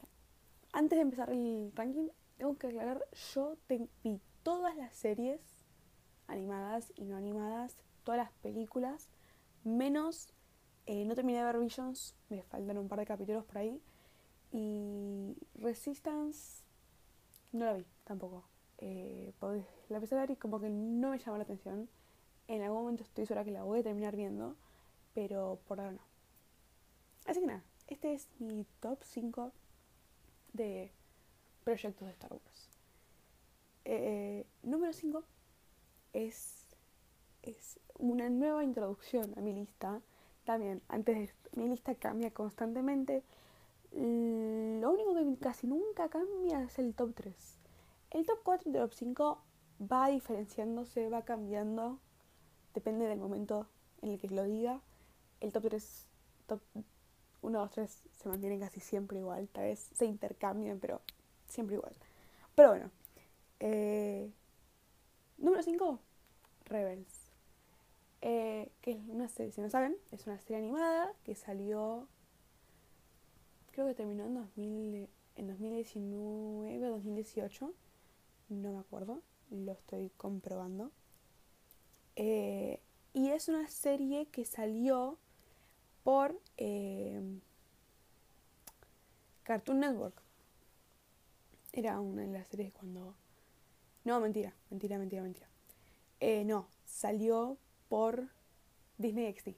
antes 0.74 0.98
de 0.98 1.02
empezar 1.02 1.30
el 1.30 1.72
ranking, 1.76 2.10
tengo 2.38 2.58
que 2.58 2.68
aclarar, 2.68 3.06
yo 3.34 3.56
vi 3.70 4.20
todas 4.44 4.76
las 4.76 4.94
series 4.94 5.40
animadas 6.28 6.92
y 6.98 7.06
no 7.06 7.16
animadas, 7.16 7.78
todas 8.04 8.18
las 8.18 8.32
películas, 8.42 9.10
menos, 9.64 10.34
eh, 10.86 11.06
no 11.06 11.16
terminé 11.16 11.40
de 11.40 11.46
ver 11.46 11.60
Visions, 11.60 12.16
me 12.30 12.44
faltan 12.44 12.78
un 12.78 12.88
par 12.88 13.00
de 13.00 13.06
capítulos 13.06 13.46
por 13.46 13.58
ahí, 13.58 13.82
y 14.52 15.36
Resistance 15.56 16.64
no 17.52 17.66
la 17.66 17.74
vi 17.74 17.86
tampoco. 18.04 18.44
Eh, 18.80 19.34
la 19.90 19.98
empecé 19.98 20.16
a 20.16 20.22
ver 20.22 20.32
y 20.32 20.36
como 20.36 20.60
que 20.60 20.70
no 20.70 21.12
me 21.12 21.20
llamó 21.20 21.38
la 21.38 21.44
atención 21.44 21.88
en 22.48 22.62
algún 22.62 22.82
momento 22.82 23.04
estoy 23.04 23.26
segura 23.26 23.46
que 23.46 23.52
la 23.52 23.64
voy 23.64 23.80
a 23.80 23.84
terminar 23.84 24.16
viendo, 24.16 24.56
pero 25.14 25.60
por 25.68 25.80
ahora 25.80 25.94
no. 25.94 26.02
Así 27.26 27.40
que 27.40 27.48
nada, 27.48 27.64
este 27.88 28.14
es 28.14 28.28
mi 28.40 28.66
top 28.80 29.00
5 29.04 29.52
de 30.52 30.92
proyectos 31.64 32.06
de 32.08 32.14
Star 32.14 32.34
Wars. 32.34 32.70
Eh, 33.86 34.46
número 34.62 34.92
5 34.94 35.24
es, 36.14 36.63
es 37.44 37.80
una 37.98 38.30
nueva 38.30 38.64
introducción 38.64 39.34
a 39.38 39.42
mi 39.42 39.54
lista. 39.54 40.02
También, 40.46 40.82
antes 40.88 41.16
de 41.16 41.24
esto, 41.24 41.50
mi 41.56 41.68
lista 41.68 41.96
cambia 41.96 42.32
constantemente. 42.32 43.24
Lo 43.92 44.92
único 44.92 45.14
que 45.14 45.38
casi 45.40 45.68
nunca 45.68 46.10
cambia 46.10 46.64
es 46.64 46.80
el 46.80 46.94
top 46.94 47.14
3. 47.14 47.36
El 48.12 48.26
top 48.26 48.40
4 48.44 48.72
y 48.72 48.76
el 48.76 48.82
top 48.82 48.94
5 48.94 49.42
va 49.92 50.08
diferenciándose, 50.08 51.10
va 51.10 51.24
cambiando 51.24 52.00
depende 52.74 53.08
del 53.08 53.20
momento 53.20 53.68
en 54.02 54.12
el 54.12 54.20
que 54.20 54.28
lo 54.30 54.44
diga. 54.44 54.82
El 55.40 55.52
top 55.52 55.64
3, 55.70 56.08
top 56.48 56.62
1, 57.42 57.60
2, 57.60 57.72
3 57.72 58.02
se 58.12 58.30
mantienen 58.30 58.60
casi 58.60 58.80
siempre 58.80 59.20
igual. 59.20 59.48
Tal 59.50 59.66
vez 59.66 59.90
se 59.94 60.06
intercambian, 60.06 60.80
pero 60.80 61.02
siempre 61.48 61.76
igual. 61.76 61.94
Pero 62.56 62.70
bueno. 62.70 62.92
Eh, 63.60 64.32
número 65.38 65.64
5, 65.64 66.00
Rebels. 66.66 67.23
Eh, 68.26 68.72
que 68.80 68.92
es 68.92 69.00
una 69.10 69.28
serie, 69.28 69.52
si 69.52 69.60
no 69.60 69.70
saben, 69.70 69.98
es 70.12 70.26
una 70.28 70.40
serie 70.40 70.56
animada 70.56 71.12
que 71.26 71.36
salió, 71.36 72.08
creo 73.74 73.86
que 73.86 73.94
terminó 73.94 74.24
en, 74.24 74.36
2000, 74.36 75.10
en 75.36 75.48
2019 75.48 76.88
o 76.88 76.92
2018, 76.92 77.74
no 78.48 78.72
me 78.72 78.80
acuerdo, 78.80 79.22
lo 79.52 79.74
estoy 79.74 80.10
comprobando. 80.16 80.90
Eh, 82.16 82.80
y 83.12 83.28
es 83.28 83.50
una 83.50 83.68
serie 83.68 84.28
que 84.28 84.46
salió 84.46 85.18
por 86.06 86.40
eh, 86.56 87.22
Cartoon 89.44 89.82
Network. 89.82 90.16
Era 91.74 92.00
una 92.00 92.22
de 92.22 92.30
las 92.30 92.48
series 92.48 92.72
cuando... 92.72 93.16
No, 94.06 94.22
mentira, 94.22 94.56
mentira, 94.70 94.98
mentira, 94.98 95.24
mentira. 95.24 95.50
No, 96.46 96.70
salió 96.86 97.58
por 97.94 98.26
Disney 98.98 99.32
XD. 99.32 99.54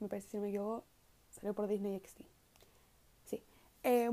Me 0.00 0.08
parece, 0.08 0.30
si 0.30 0.38
no 0.38 0.44
me 0.44 0.48
equivoco, 0.48 0.86
salió 1.28 1.52
por 1.52 1.68
Disney 1.68 2.00
XD. 2.00 2.22
Sí. 3.26 3.44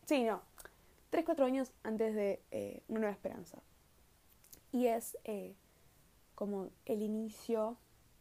Sí, 0.06 0.24
no, 0.24 0.42
3, 1.10 1.26
4 1.26 1.46
años 1.46 1.74
antes 1.82 2.14
de 2.14 2.42
eh, 2.52 2.84
Una 2.88 3.02
Nueva 3.02 3.14
Esperanza. 3.14 3.58
Y 4.72 4.88
es 4.88 5.18
eh, 5.24 5.56
como 6.44 6.72
el 6.86 7.02
inicio, 7.02 7.78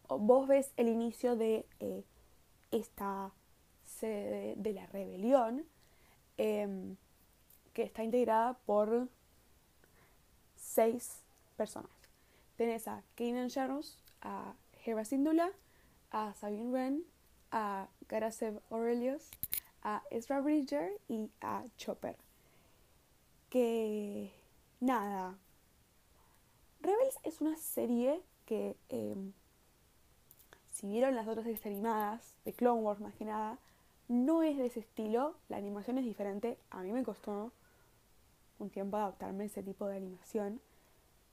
vos 0.09 0.47
ves 0.47 0.71
el 0.77 0.87
inicio 0.87 1.35
de 1.35 1.67
eh, 1.81 2.05
esta 2.71 3.33
sede 3.85 4.55
de 4.57 4.73
la 4.73 4.87
rebelión, 4.87 5.65
em, 6.37 6.95
que 7.73 7.83
está 7.83 8.05
integrada 8.05 8.55
por 8.65 9.09
seis 10.55 11.25
personas. 11.57 11.91
Tenés 12.57 12.87
a 12.87 13.03
Kanan 13.17 13.51
Jarrus, 13.51 13.99
a 14.21 14.55
Hera 14.87 15.05
Syndulla, 15.05 15.51
a 16.13 16.33
Sabine 16.35 16.71
Wren, 16.71 17.05
a 17.51 17.89
Garasev 18.09 18.61
Aurelius, 18.71 19.33
a 19.83 20.05
Ezra 20.13 20.41
Bridger 20.41 20.93
y 21.09 21.29
a 21.41 21.65
Chopper. 21.77 22.15
Que 23.51 24.31
nada. 24.79 25.37
Rebels 26.83 27.19
es 27.23 27.41
una 27.41 27.57
serie 27.57 28.21
que, 28.45 28.77
em, 28.89 29.33
si 30.73 30.89
vieron 30.89 31.15
las 31.15 31.29
otras 31.29 31.45
series 31.45 31.65
animadas, 31.65 32.35
de 32.45 32.53
Clone 32.53 32.83
Wars 32.83 33.01
más 33.01 33.15
que 33.15 33.25
nada, 33.25 33.59
no 34.09 34.43
es 34.43 34.57
de 34.59 34.67
ese 34.67 34.81
estilo. 34.81 35.37
La 35.49 35.59
animación 35.59 35.99
es 35.99 36.05
diferente. 36.05 36.59
A 36.71 36.83
mí 36.83 36.93
me 36.93 37.05
costó 37.05 37.53
un 38.59 38.71
tiempo 38.71 38.97
adaptarme 38.97 39.45
a 39.45 39.47
ese 39.47 39.63
tipo 39.63 39.87
de 39.87 39.97
animación, 39.97 40.61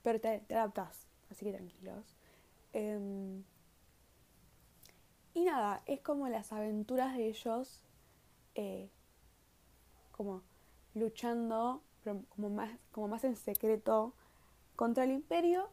pero 0.04 0.22
te, 0.22 0.44
adaptas, 0.50 1.08
así 1.32 1.46
que 1.46 1.54
tranquilos. 1.54 2.16
Em, 2.74 3.44
y 5.34 5.46
nada, 5.46 5.82
es 5.88 6.00
como 6.02 6.28
las 6.28 6.52
aventuras 6.54 7.18
de 7.18 7.28
ellos, 7.28 7.82
eh, 8.56 8.90
como 10.12 10.44
luchando, 10.94 11.82
como 12.04 12.50
más, 12.50 12.72
como 12.92 13.08
más 13.08 13.24
en 13.24 13.36
secreto 13.36 14.14
contra 14.80 15.04
el 15.04 15.12
imperio, 15.12 15.68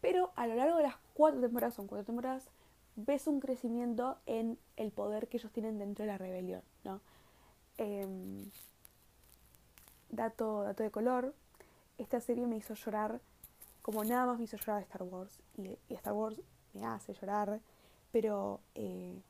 pero 0.00 0.32
a 0.34 0.46
lo 0.46 0.54
largo 0.54 0.78
de 0.78 0.84
las 0.84 0.96
cuatro 1.12 1.42
temporadas, 1.42 1.74
son 1.74 1.86
cuatro 1.86 2.06
temporadas, 2.06 2.48
ves 2.96 3.26
un 3.26 3.38
crecimiento 3.38 4.16
en 4.24 4.58
el 4.76 4.92
poder 4.92 5.28
que 5.28 5.36
ellos 5.36 5.52
tienen 5.52 5.78
dentro 5.78 6.06
de 6.06 6.10
la 6.10 6.16
rebelión, 6.16 6.62
¿no? 6.84 7.02
Em, 7.76 8.50
dato, 10.08 10.62
dato 10.62 10.82
de 10.82 10.90
color, 10.90 11.34
esta 11.98 12.18
serie 12.22 12.46
me 12.46 12.56
hizo 12.56 12.72
llorar 12.72 13.20
como 13.82 14.02
nada 14.04 14.24
más 14.24 14.38
me 14.38 14.44
hizo 14.44 14.56
llorar 14.56 14.80
Star 14.80 15.02
Wars. 15.02 15.42
Y, 15.58 15.76
Star 15.92 16.14
Wars 16.14 16.40
me 16.72 16.86
hace 16.86 17.12
llorar, 17.12 17.60
pero 18.10 18.60
eh, 18.74 19.20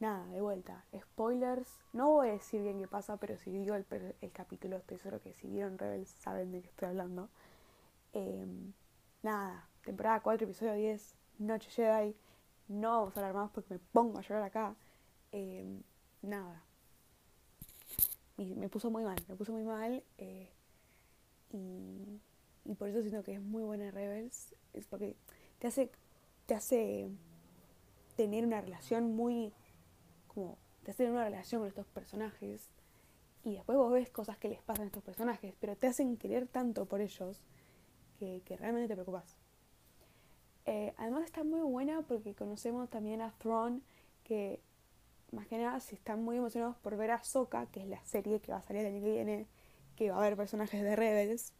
nada, 0.00 0.26
de 0.26 0.42
vuelta. 0.42 0.84
Spoilers, 0.94 1.80
no 1.94 2.10
voy 2.10 2.28
a 2.28 2.32
decir 2.32 2.60
bien 2.60 2.78
qué 2.78 2.88
pasa, 2.88 3.16
pero 3.16 3.38
si 3.38 3.50
digo 3.50 3.74
el, 3.74 3.86
el 4.20 4.32
capítulo, 4.32 4.76
estoy 4.76 4.98
seguro 4.98 5.22
que 5.22 5.32
si 5.32 5.48
vieron 5.48 5.78
Rebels 5.78 6.10
saben 6.10 6.52
de 6.52 6.60
qué 6.60 6.68
estoy 6.68 6.88
hablando. 6.88 7.30
Em, 8.14 8.72
nada, 9.24 9.68
temporada 9.82 10.20
4, 10.20 10.44
episodio 10.44 10.74
10, 10.74 11.16
Noche 11.40 11.68
Jedi. 11.70 12.14
No 12.68 13.00
vamos 13.00 13.16
a 13.16 13.20
hablar 13.20 13.34
más 13.34 13.50
porque 13.50 13.74
me 13.74 13.80
pongo 13.80 14.18
a 14.18 14.22
llorar 14.22 14.44
acá. 14.44 14.76
Em, 15.32 15.82
nada, 16.22 16.62
me 18.36 18.68
puso 18.68 18.88
muy 18.88 19.02
mal, 19.02 19.16
me 19.28 19.34
puso 19.34 19.52
muy 19.52 19.64
mal. 19.64 20.04
Eh, 20.18 20.48
y, 21.50 22.20
y, 22.64 22.74
por 22.76 22.88
eso 22.88 23.00
siento 23.00 23.24
que 23.24 23.34
es 23.34 23.40
muy 23.40 23.64
buena 23.64 23.90
Rebels. 23.90 24.54
Es 24.72 24.86
porque 24.86 25.16
te 25.58 25.66
hace, 25.66 25.90
te 26.46 26.54
hace 26.54 27.10
tener 28.16 28.46
una 28.46 28.60
relación 28.60 29.16
muy. 29.16 29.52
como. 30.28 30.56
te 30.84 30.92
hace 30.92 30.98
tener 30.98 31.12
una 31.12 31.24
relación 31.24 31.62
con 31.62 31.68
estos 31.68 31.86
personajes. 31.86 32.70
Y 33.42 33.54
después 33.56 33.76
vos 33.76 33.92
ves 33.92 34.08
cosas 34.10 34.38
que 34.38 34.48
les 34.48 34.62
pasan 34.62 34.84
a 34.84 34.86
estos 34.86 35.02
personajes, 35.02 35.52
pero 35.60 35.76
te 35.76 35.88
hacen 35.88 36.16
querer 36.16 36.46
tanto 36.46 36.86
por 36.86 37.00
ellos 37.00 37.42
que, 38.24 38.42
que 38.44 38.56
realmente 38.56 38.88
te 38.88 38.94
preocupas. 38.94 39.36
Eh, 40.66 40.94
además 40.96 41.24
está 41.24 41.44
muy 41.44 41.60
buena 41.60 42.02
porque 42.02 42.34
conocemos 42.34 42.88
también 42.88 43.20
a 43.20 43.32
Thrawn, 43.38 43.82
que 44.22 44.60
más 45.32 45.46
que 45.46 45.58
nada 45.58 45.78
si 45.80 45.94
están 45.94 46.22
muy 46.22 46.38
emocionados 46.38 46.76
por 46.76 46.96
ver 46.96 47.10
a 47.10 47.22
Soka, 47.22 47.66
que 47.66 47.80
es 47.80 47.88
la 47.88 48.02
serie 48.04 48.40
que 48.40 48.52
va 48.52 48.58
a 48.58 48.62
salir 48.62 48.82
el 48.82 48.94
año 48.94 49.04
que 49.04 49.12
viene, 49.12 49.46
que 49.96 50.10
va 50.10 50.16
a 50.16 50.18
haber 50.20 50.36
personajes 50.36 50.82
de 50.82 50.96
Rebels. 50.96 51.52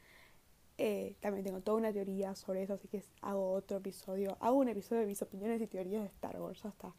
Eh, 0.79 1.16
también 1.20 1.44
tengo 1.44 1.61
toda 1.61 1.77
una 1.77 1.92
teoría 1.92 2.35
sobre 2.35 2.62
eso, 2.62 2.74
así 2.74 2.88
que 2.88 3.05
hago 3.20 3.53
otro 3.53 3.77
episodio. 3.79 4.37
Hago 4.40 4.57
un 4.57 4.68
episodio 4.68 5.03
de 5.03 5.07
mis 5.07 5.20
opiniones 5.22 5.61
y 5.61 5.66
teorías 5.66 6.03
de 6.03 6.09
Star 6.09 6.40
Wars, 6.40 6.62
ya 6.62 6.70
está. 6.70 6.94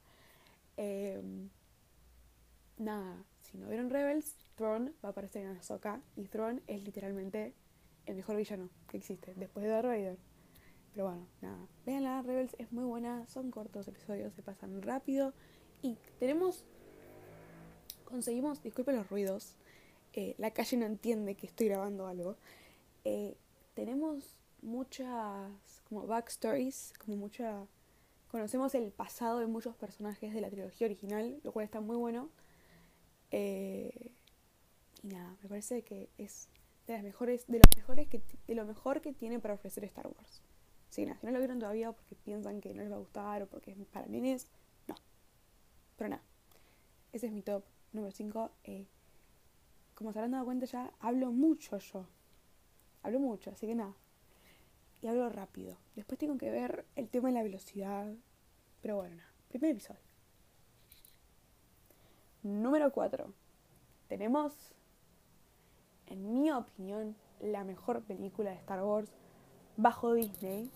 Em, 0.77 1.49
nada, 2.77 3.23
si 3.41 3.57
no 3.57 3.67
vieron 3.67 3.89
Rebels, 3.89 4.35
Thrawn 4.55 4.93
va 5.03 5.09
a 5.09 5.11
aparecer 5.11 5.43
en 5.43 5.57
Ahsoka 5.57 6.01
y 6.15 6.27
Thrawn 6.27 6.61
es 6.67 6.83
literalmente 6.83 7.53
el 8.05 8.15
mejor 8.15 8.35
villano 8.35 8.69
que 8.87 8.97
existe, 8.97 9.33
después 9.35 9.63
de 9.63 9.71
Darth 9.71 9.87
Vader. 9.87 10.17
Pero 10.93 11.07
bueno, 11.07 11.27
nada, 11.41 11.67
veanla, 11.85 12.21
Rebels 12.21 12.55
es 12.57 12.71
muy 12.71 12.85
buena, 12.85 13.27
son 13.27 13.51
cortos 13.51 13.87
episodios, 13.87 14.33
se 14.33 14.41
pasan 14.41 14.81
rápido 14.81 15.33
y 15.81 15.97
tenemos, 16.19 16.63
conseguimos, 18.05 18.63
disculpen 18.63 18.95
los 18.95 19.09
ruidos, 19.09 19.57
eh, 20.13 20.35
la 20.37 20.51
calle 20.51 20.77
no 20.77 20.85
entiende 20.85 21.35
que 21.35 21.47
estoy 21.47 21.67
grabando 21.67 22.07
algo. 22.07 22.37
Eh, 23.03 23.35
tenemos 23.73 24.37
muchas 24.61 25.51
como 25.89 26.07
backstories, 26.07 26.93
como 26.97 27.17
mucha... 27.17 27.67
Conocemos 28.29 28.73
el 28.75 28.91
pasado 28.91 29.39
de 29.39 29.47
muchos 29.47 29.75
personajes 29.75 30.33
de 30.33 30.41
la 30.41 30.49
trilogía 30.49 30.87
original, 30.87 31.39
lo 31.43 31.51
cual 31.51 31.65
está 31.65 31.81
muy 31.81 31.97
bueno. 31.97 32.29
Eh, 33.31 34.11
y 35.03 35.07
nada, 35.07 35.35
me 35.43 35.49
parece 35.49 35.83
que 35.83 36.09
es 36.17 36.47
de 36.87 36.93
las 36.93 37.03
mejores, 37.03 37.47
de 37.47 37.59
los 37.59 37.77
mejores 37.77 38.07
que 38.07 38.21
de 38.47 38.55
lo 38.55 38.65
mejor 38.65 39.01
que 39.01 39.13
tiene 39.13 39.39
para 39.39 39.55
ofrecer 39.55 39.83
Star 39.85 40.07
Wars. 40.07 40.41
si 40.89 41.05
no 41.05 41.15
lo 41.21 41.39
vieron 41.39 41.59
todavía 41.59 41.91
porque 41.91 42.15
piensan 42.15 42.61
que 42.61 42.73
no 42.73 42.81
les 42.81 42.91
va 42.91 42.95
a 42.95 42.99
gustar 42.99 43.43
o 43.43 43.47
porque 43.47 43.71
es 43.71 43.77
para 43.87 44.07
nenes, 44.07 44.47
pero 45.97 46.09
nada, 46.09 46.23
ese 47.13 47.27
es 47.27 47.31
mi 47.31 47.41
top 47.41 47.63
número 47.93 48.11
5. 48.11 48.51
Eh, 48.65 48.85
como 49.93 50.11
se 50.11 50.19
habrán 50.19 50.31
dado 50.31 50.45
cuenta 50.45 50.65
ya, 50.65 50.93
hablo 50.99 51.31
mucho 51.31 51.77
yo. 51.77 52.05
Hablo 53.01 53.19
mucho, 53.19 53.51
así 53.51 53.67
que 53.67 53.75
nada. 53.75 53.95
Y 55.01 55.07
hablo 55.07 55.29
rápido. 55.29 55.77
Después 55.95 56.19
tengo 56.19 56.37
que 56.37 56.51
ver 56.51 56.85
el 56.95 57.07
tema 57.07 57.29
de 57.29 57.35
la 57.35 57.43
velocidad. 57.43 58.13
Pero 58.81 58.97
bueno, 58.97 59.15
nada. 59.15 59.29
Primer 59.47 59.71
episodio. 59.71 60.01
Número 62.43 62.91
4. 62.91 63.31
Tenemos, 64.07 64.74
en 66.07 66.33
mi 66.33 66.51
opinión, 66.51 67.15
la 67.39 67.63
mejor 67.63 68.03
película 68.03 68.51
de 68.51 68.57
Star 68.57 68.83
Wars 68.83 69.11
bajo 69.77 70.13
Disney, 70.13 70.71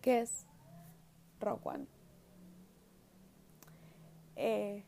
que 0.00 0.20
es 0.20 0.46
Rock 1.40 1.66
One. 1.66 1.86
Eh, 4.36 4.84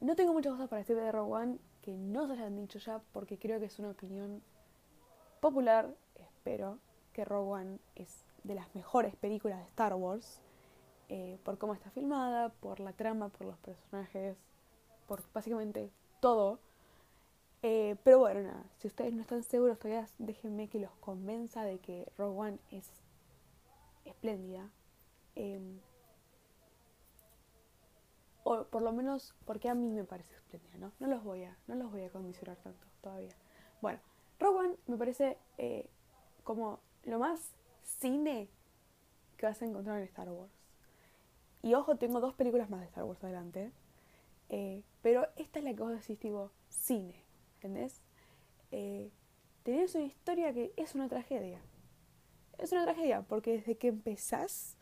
no 0.00 0.14
tengo 0.14 0.32
muchas 0.32 0.52
cosas 0.52 0.68
para 0.68 0.80
decir 0.80 0.96
de 0.96 1.10
Rogue 1.10 1.32
One 1.32 1.58
que 1.80 1.96
no 1.96 2.26
se 2.26 2.34
hayan 2.34 2.56
dicho 2.56 2.78
ya 2.78 3.00
porque 3.12 3.38
creo 3.38 3.58
que 3.58 3.66
es 3.66 3.78
una 3.78 3.90
opinión 3.90 4.42
popular. 5.40 5.94
Espero 6.14 6.78
que 7.12 7.24
Rogue 7.24 7.50
One 7.50 7.78
es 7.94 8.24
de 8.44 8.54
las 8.54 8.74
mejores 8.74 9.16
películas 9.16 9.58
de 9.58 9.64
Star 9.66 9.94
Wars 9.94 10.40
eh, 11.08 11.38
por 11.44 11.58
cómo 11.58 11.74
está 11.74 11.90
filmada, 11.90 12.48
por 12.48 12.80
la 12.80 12.92
trama, 12.92 13.28
por 13.28 13.46
los 13.46 13.58
personajes, 13.58 14.36
por 15.06 15.22
básicamente 15.32 15.90
todo. 16.22 16.60
Eh, 17.62 17.96
pero 18.04 18.20
bueno, 18.20 18.42
nada, 18.42 18.64
si 18.78 18.86
ustedes 18.86 19.12
no 19.12 19.20
están 19.20 19.42
seguros 19.42 19.78
todavía 19.78 20.08
déjenme 20.18 20.68
que 20.68 20.78
los 20.80 20.90
convenza 21.00 21.64
de 21.64 21.78
que 21.78 22.10
Rogue 22.16 22.38
One 22.38 22.58
es 22.70 22.90
espléndida. 24.04 24.70
Em, 25.34 25.80
o 28.44 28.64
por 28.64 28.82
lo 28.82 28.92
menos 28.92 29.34
porque 29.44 29.68
a 29.68 29.74
mí 29.74 29.88
me 29.88 30.04
parece 30.04 30.34
espléndida, 30.34 30.78
¿no? 30.78 30.92
No 31.00 31.08
los 31.08 31.22
voy 31.24 31.44
a, 31.44 31.56
no 31.66 31.74
los 31.74 31.90
voy 31.90 32.02
a 32.02 32.10
condicionar 32.10 32.56
tanto 32.56 32.86
todavía. 33.00 33.34
Bueno, 33.80 33.98
Rogue 34.38 34.58
One 34.58 34.76
me 34.86 34.96
parece 34.96 35.38
eh, 35.58 35.88
como 36.44 36.78
lo 37.04 37.18
más 37.18 37.52
cine 37.82 38.48
que 39.36 39.46
vas 39.46 39.60
a 39.60 39.66
encontrar 39.66 39.98
en 39.98 40.04
Star 40.04 40.30
Wars. 40.30 40.52
Y 41.62 41.74
ojo, 41.74 41.96
tengo 41.96 42.20
dos 42.20 42.34
películas 42.34 42.70
más 42.70 42.80
de 42.80 42.86
Star 42.86 43.04
Wars 43.04 43.22
adelante. 43.22 43.72
Eh, 44.52 44.84
pero 45.02 45.26
esta 45.34 45.58
es 45.58 45.64
la 45.64 45.74
que 45.74 45.82
vos 45.82 45.90
decís, 45.90 46.16
tipo, 46.20 46.52
cine. 46.68 47.24
¿Entendés? 47.56 48.00
Eh, 48.70 49.10
tenés 49.64 49.96
una 49.96 50.04
historia 50.04 50.52
que 50.52 50.72
es 50.76 50.94
una 50.94 51.08
tragedia. 51.08 51.60
Es 52.58 52.70
una 52.70 52.84
tragedia 52.84 53.22
porque 53.22 53.54
desde 53.54 53.76
que 53.76 53.88
empezás 53.88 54.76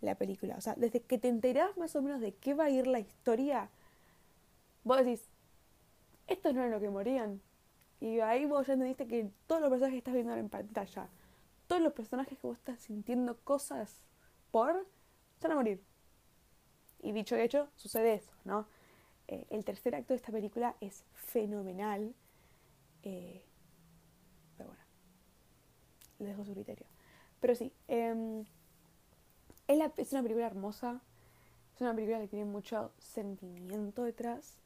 la 0.00 0.14
película. 0.14 0.56
O 0.56 0.62
sea, 0.62 0.74
desde 0.76 1.02
que 1.02 1.18
te 1.18 1.28
enterás 1.28 1.76
más 1.76 1.94
o 1.96 2.00
menos 2.00 2.22
de 2.22 2.32
qué 2.32 2.54
va 2.54 2.64
a 2.64 2.70
ir 2.70 2.86
la 2.86 3.00
historia, 3.00 3.68
vos 4.84 4.96
decís, 4.96 5.28
esto 6.26 6.50
no 6.54 6.62
era 6.62 6.70
lo 6.70 6.80
que 6.80 6.88
morían. 6.88 7.42
Y 8.00 8.20
ahí 8.20 8.46
vos 8.46 8.66
ya 8.66 8.72
entendiste 8.72 9.06
que 9.06 9.30
todos 9.46 9.60
los 9.60 9.68
personajes 9.68 9.94
que 9.94 9.98
estás 9.98 10.14
viendo 10.14 10.34
en 10.34 10.48
pantalla 10.48 11.10
todos 11.68 11.82
los 11.82 11.92
personajes 11.92 12.36
que 12.36 12.46
vos 12.46 12.58
estás 12.58 12.80
sintiendo 12.80 13.36
cosas 13.44 14.02
por, 14.50 14.86
están 15.34 15.52
a 15.52 15.54
morir. 15.54 15.84
Y 17.00 17.12
dicho 17.12 17.36
y 17.36 17.42
hecho, 17.42 17.68
sucede 17.76 18.14
eso, 18.14 18.32
¿no? 18.44 18.66
Eh, 19.28 19.46
el 19.50 19.62
tercer 19.62 19.94
acto 19.94 20.14
de 20.14 20.16
esta 20.16 20.32
película 20.32 20.74
es 20.80 21.04
fenomenal. 21.12 22.14
Eh, 23.02 23.44
pero 24.56 24.70
bueno, 24.70 24.82
le 26.18 26.26
dejo 26.26 26.44
su 26.44 26.54
criterio. 26.54 26.86
Pero 27.40 27.54
sí, 27.54 27.72
em, 27.86 28.44
es, 29.68 30.12
una 30.12 30.22
película 30.22 30.46
hermosa. 30.46 31.02
Es 31.74 31.80
una 31.82 31.94
película 31.94 32.18
que 32.20 32.28
tiene 32.28 32.46
mucho 32.46 32.92
sentimiento 32.98 34.02
detrás. 34.02 34.58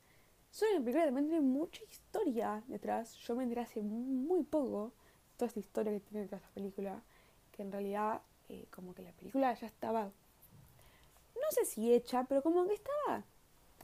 Es 0.53 0.63
una 0.63 0.81
película 0.81 1.05
que 1.05 1.07
también 1.07 1.29
tiene 1.29 1.41
mucha 1.41 1.83
historia 1.85 2.63
detrás. 2.69 3.17
Yo 3.17 3.35
me 3.35 3.43
enteré 3.43 3.63
hace 3.63 3.83
muy 3.83 4.45
poco 4.45 4.93
toda 5.37 5.49
esta 5.49 5.61
historia 5.61 5.93
que 5.93 6.01
tiene 6.01 6.21
detrás 6.23 6.41
de 6.41 6.47
la 6.47 6.55
película. 6.55 7.03
Que 7.51 7.63
en 7.63 7.73
realidad, 7.73 8.23
eh, 8.49 8.67
como 8.71 8.95
que 8.95 9.03
la 9.03 9.13
película 9.13 9.53
ya 9.55 9.67
estaba, 9.67 10.05
no 10.05 11.51
sé 11.51 11.65
si 11.65 11.93
hecha, 11.93 12.25
pero 12.25 12.43
como 12.43 12.65
que 12.65 12.75
estaba 12.75 13.25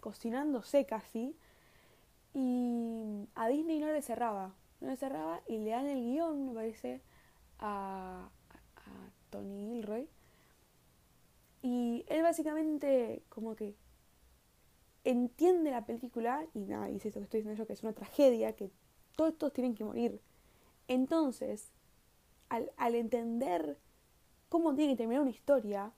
cocinándose 0.00 0.86
casi. 0.86 1.36
Y 2.34 3.28
a 3.34 3.48
Disney 3.48 3.80
no 3.80 3.88
le 3.88 4.02
cerraba. 4.02 4.54
No 4.80 4.88
le 4.88 4.96
cerraba 4.96 5.40
y 5.48 5.58
le 5.58 5.70
dan 5.70 5.86
el 5.86 6.00
guion, 6.00 6.46
me 6.46 6.54
parece, 6.54 7.02
a, 7.58 8.28
Tony 9.30 9.74
Gilroy. 9.74 10.08
Y 11.62 12.04
él 12.08 12.22
básicamente 12.22 13.22
como 13.28 13.56
que 13.56 13.74
entiende 15.04 15.70
la 15.70 15.84
película 15.84 16.46
y 16.54 16.60
nada, 16.60 16.86
dice 16.86 17.08
esto 17.08 17.20
que 17.20 17.24
estoy 17.24 17.40
diciendo 17.40 17.58
yo, 17.58 17.66
que 17.66 17.72
es 17.72 17.82
una 17.82 17.92
tragedia, 17.92 18.54
que 18.54 18.70
todos 19.16 19.52
tienen 19.52 19.74
que 19.74 19.84
morir. 19.84 20.20
Entonces, 20.86 21.72
al, 22.48 22.70
al 22.76 22.94
entender 22.94 23.78
cómo 24.48 24.74
tiene 24.74 24.92
que 24.92 24.98
terminar 24.98 25.22
una 25.22 25.30
historia, 25.30 25.92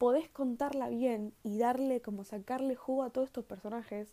podés 0.00 0.30
contarla 0.30 0.88
bien 0.88 1.34
y 1.42 1.58
darle, 1.58 2.00
como 2.00 2.24
sacarle 2.24 2.74
jugo 2.74 3.02
a 3.02 3.10
todos 3.10 3.26
estos 3.26 3.44
personajes 3.44 4.08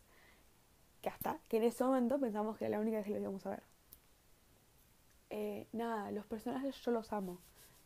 que 1.02 1.08
hasta 1.08 1.40
que 1.48 1.56
en 1.56 1.64
ese 1.64 1.86
momento 1.86 2.20
pensamos 2.20 2.58
que 2.58 2.66
era 2.66 2.76
la 2.76 2.82
única 2.82 2.98
vez 2.98 3.06
que 3.06 3.14
los 3.14 3.22
íbamos 3.22 3.46
a 3.46 3.52
ver. 3.52 3.64
Eh, 5.30 5.70
nada, 5.72 6.12
los 6.12 6.26
personajes 6.26 6.76
yo 6.82 6.92
los 6.92 7.14
amo. 7.14 7.40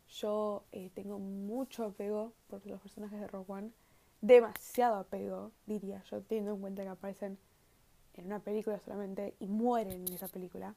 Yo 0.08 0.64
eh, 0.72 0.90
tengo 0.92 1.20
mucho 1.20 1.84
apego 1.84 2.32
por 2.48 2.66
los 2.66 2.80
personajes 2.80 3.20
de 3.20 3.28
Rogue 3.28 3.52
One. 3.52 3.70
Demasiado 4.20 4.96
apego, 4.96 5.52
diría 5.66 6.02
yo, 6.10 6.22
teniendo 6.22 6.54
en 6.54 6.60
cuenta 6.60 6.82
que 6.82 6.88
aparecen 6.88 7.38
en 8.14 8.26
una 8.26 8.40
película 8.40 8.80
solamente 8.80 9.36
y 9.38 9.46
mueren 9.46 10.08
en 10.08 10.12
esa 10.12 10.26
película. 10.26 10.74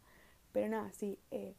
Pero 0.51 0.69
nada, 0.69 0.91
sí, 0.93 1.17
eh, 1.31 1.55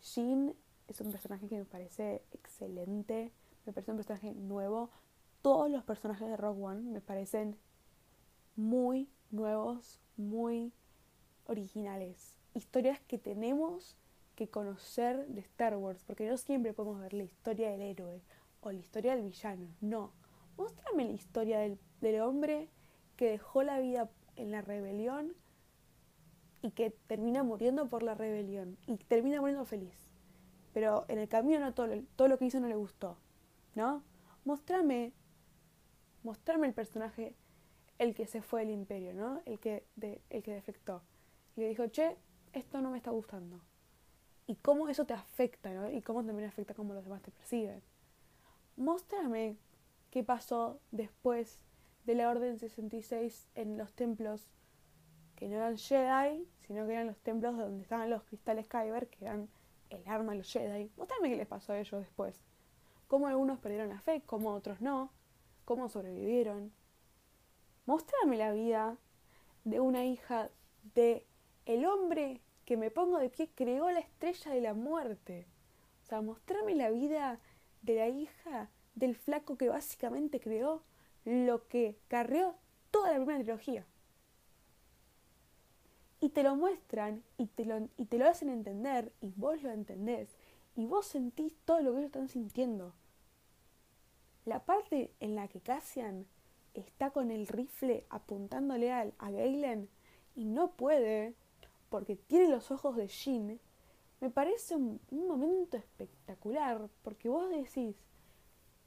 Jean 0.00 0.54
es 0.86 1.00
un 1.00 1.10
personaje 1.10 1.48
que 1.48 1.58
me 1.58 1.64
parece 1.64 2.22
excelente, 2.30 3.32
me 3.66 3.72
parece 3.72 3.90
un 3.90 3.96
personaje 3.96 4.32
nuevo. 4.32 4.90
Todos 5.42 5.70
los 5.70 5.84
personajes 5.84 6.28
de 6.28 6.36
Rogue 6.36 6.62
One 6.62 6.90
me 6.90 7.00
parecen 7.00 7.56
muy 8.56 9.08
nuevos, 9.30 10.00
muy 10.16 10.72
originales. 11.46 12.36
Historias 12.54 13.00
que 13.00 13.18
tenemos 13.18 13.96
que 14.34 14.48
conocer 14.48 15.26
de 15.28 15.40
Star 15.40 15.76
Wars, 15.76 16.04
porque 16.04 16.28
no 16.28 16.36
siempre 16.36 16.72
podemos 16.72 17.00
ver 17.00 17.12
la 17.12 17.24
historia 17.24 17.70
del 17.70 17.82
héroe 17.82 18.22
o 18.60 18.72
la 18.72 18.78
historia 18.78 19.14
del 19.14 19.24
villano, 19.24 19.68
no. 19.80 20.12
Muéstrame 20.56 21.06
la 21.06 21.12
historia 21.12 21.58
del, 21.60 21.78
del 22.00 22.20
hombre 22.20 22.68
que 23.16 23.30
dejó 23.30 23.62
la 23.62 23.78
vida 23.78 24.10
en 24.36 24.50
la 24.50 24.60
rebelión 24.60 25.34
y 26.62 26.70
que 26.72 26.90
termina 26.90 27.42
muriendo 27.42 27.88
por 27.88 28.02
la 28.02 28.14
rebelión 28.14 28.76
y 28.86 28.96
termina 28.96 29.40
muriendo 29.40 29.64
feliz. 29.64 30.10
Pero 30.72 31.04
en 31.08 31.18
el 31.18 31.28
camino 31.28 31.60
no 31.60 31.74
todo, 31.74 31.88
todo 32.16 32.28
lo 32.28 32.38
que 32.38 32.46
hizo 32.46 32.60
no 32.60 32.68
le 32.68 32.76
gustó, 32.76 33.16
¿no? 33.74 34.02
Mostrame, 34.44 35.12
mostrame 36.22 36.66
el 36.66 36.74
personaje, 36.74 37.34
el 37.98 38.14
que 38.14 38.26
se 38.26 38.42
fue 38.42 38.60
del 38.60 38.70
imperio, 38.70 39.14
¿no? 39.14 39.42
El 39.44 39.58
que, 39.58 39.84
de, 39.96 40.20
el 40.30 40.42
que 40.42 40.52
defectó. 40.52 41.02
Y 41.56 41.62
le 41.62 41.68
dijo, 41.68 41.86
che, 41.88 42.16
esto 42.52 42.80
no 42.80 42.90
me 42.90 42.98
está 42.98 43.10
gustando 43.10 43.60
y 44.48 44.56
cómo 44.56 44.88
eso 44.88 45.04
te 45.04 45.12
afecta, 45.12 45.72
¿no? 45.72 45.90
Y 45.90 46.00
cómo 46.00 46.24
también 46.24 46.48
afecta 46.48 46.74
cómo 46.74 46.94
los 46.94 47.04
demás 47.04 47.22
te 47.22 47.30
perciben. 47.30 47.82
Muéstrame 48.76 49.58
qué 50.10 50.24
pasó 50.24 50.80
después 50.90 51.64
de 52.06 52.14
la 52.14 52.30
Orden 52.30 52.58
66 52.58 53.50
en 53.54 53.76
los 53.76 53.92
templos 53.92 54.48
que 55.36 55.48
no 55.48 55.56
eran 55.56 55.76
Jedi, 55.76 56.48
sino 56.66 56.86
que 56.86 56.94
eran 56.94 57.06
los 57.06 57.18
templos 57.18 57.58
donde 57.58 57.82
estaban 57.82 58.08
los 58.08 58.24
cristales 58.24 58.66
Kyber, 58.66 59.08
que 59.08 59.26
eran 59.26 59.50
el 59.90 60.02
arma 60.08 60.32
de 60.32 60.38
los 60.38 60.50
Jedi. 60.50 60.90
Muéstrame 60.96 61.28
qué 61.28 61.36
les 61.36 61.46
pasó 61.46 61.74
a 61.74 61.78
ellos 61.78 62.00
después. 62.00 62.40
Cómo 63.06 63.26
algunos 63.26 63.58
perdieron 63.58 63.90
la 63.90 64.00
fe, 64.00 64.22
cómo 64.24 64.54
otros 64.54 64.80
no, 64.80 65.12
cómo 65.68 65.90
sobrevivieron. 65.90 66.72
Muéstrame 67.84 68.38
la 68.38 68.52
vida 68.52 68.96
de 69.64 69.80
una 69.80 70.06
hija 70.06 70.48
de 70.94 71.26
el 71.66 71.84
hombre 71.84 72.40
que 72.64 72.78
me 72.78 72.90
pongo 72.90 73.18
de 73.18 73.28
pie 73.28 73.50
creó 73.54 73.90
la 73.90 74.00
estrella 74.00 74.50
de 74.50 74.62
la 74.62 74.72
muerte. 74.72 75.46
O 76.04 76.06
sea, 76.06 76.22
mostrarme 76.22 76.74
la 76.74 76.88
vida 76.88 77.38
de 77.82 77.96
la 77.96 78.08
hija 78.08 78.70
del 78.94 79.14
flaco 79.14 79.58
que 79.58 79.68
básicamente 79.68 80.40
creó 80.40 80.84
lo 81.26 81.68
que 81.68 81.98
carrió 82.08 82.54
toda 82.90 83.10
la 83.10 83.16
primera 83.16 83.40
trilogía. 83.40 83.84
Y 86.18 86.30
te 86.30 86.44
lo 86.44 86.56
muestran 86.56 87.22
y 87.36 87.48
te 87.48 87.66
lo, 87.66 87.90
y 87.98 88.06
te 88.06 88.16
lo 88.16 88.26
hacen 88.26 88.48
entender 88.48 89.12
y 89.20 89.34
vos 89.36 89.62
lo 89.62 89.70
entendés 89.70 90.34
y 90.76 90.86
vos 90.86 91.04
sentís 91.04 91.54
todo 91.66 91.82
lo 91.82 91.92
que 91.92 91.98
ellos 91.98 92.06
están 92.06 92.28
sintiendo. 92.28 92.94
La 94.48 94.60
parte 94.60 95.12
en 95.20 95.34
la 95.34 95.46
que 95.46 95.60
Cassian 95.60 96.24
está 96.72 97.10
con 97.10 97.30
el 97.30 97.46
rifle 97.46 98.06
apuntándole 98.08 98.90
a, 98.90 99.06
a 99.18 99.30
Galen 99.30 99.90
y 100.34 100.46
no 100.46 100.70
puede 100.70 101.34
porque 101.90 102.16
tiene 102.16 102.48
los 102.48 102.70
ojos 102.70 102.96
de 102.96 103.08
Jean, 103.08 103.60
me 104.22 104.30
parece 104.30 104.74
un, 104.74 105.02
momento 105.10 105.76
espectacular, 105.76 106.88
porque 107.02 107.28
vos 107.28 107.50
decís, 107.50 107.94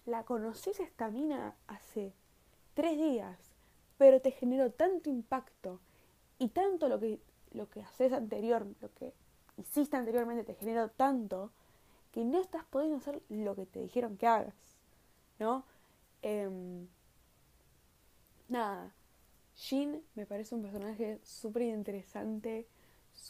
la 0.07 0.23
conocés 0.23 0.79
esta 0.79 1.11
mina 1.11 1.55
hace 1.67 2.11
tres 2.73 2.97
días, 2.97 3.37
pero 3.99 4.19
te 4.19 4.31
generó 4.31 4.71
tanto 4.71 5.11
impacto 5.11 5.79
y 6.39 6.47
tanto 6.47 6.89
lo 6.89 6.99
que, 6.99 7.19
lo 7.51 7.69
que 7.69 7.83
haces 7.83 8.13
anterior, 8.13 8.65
lo 8.81 8.91
que 8.95 9.13
hiciste 9.57 9.95
anteriormente 9.95 10.43
te 10.43 10.55
generó 10.55 10.89
tanto 10.89 11.51
que 12.11 12.25
no 12.25 12.41
estás 12.41 12.63
pudiendo 12.65 12.97
hacer 12.97 13.21
lo 13.29 13.55
que 13.55 13.67
te 13.67 13.79
dijeron 13.79 14.17
que 14.17 14.25
hagas, 14.25 14.70
¿no? 15.41 15.65
Em, 16.21 16.87
nada, 18.47 18.93
Jean 19.55 19.99
me 20.13 20.27
parece 20.27 20.53
un 20.53 20.61
personaje 20.61 21.19
súper 21.23 21.63
interesante, 21.63 22.67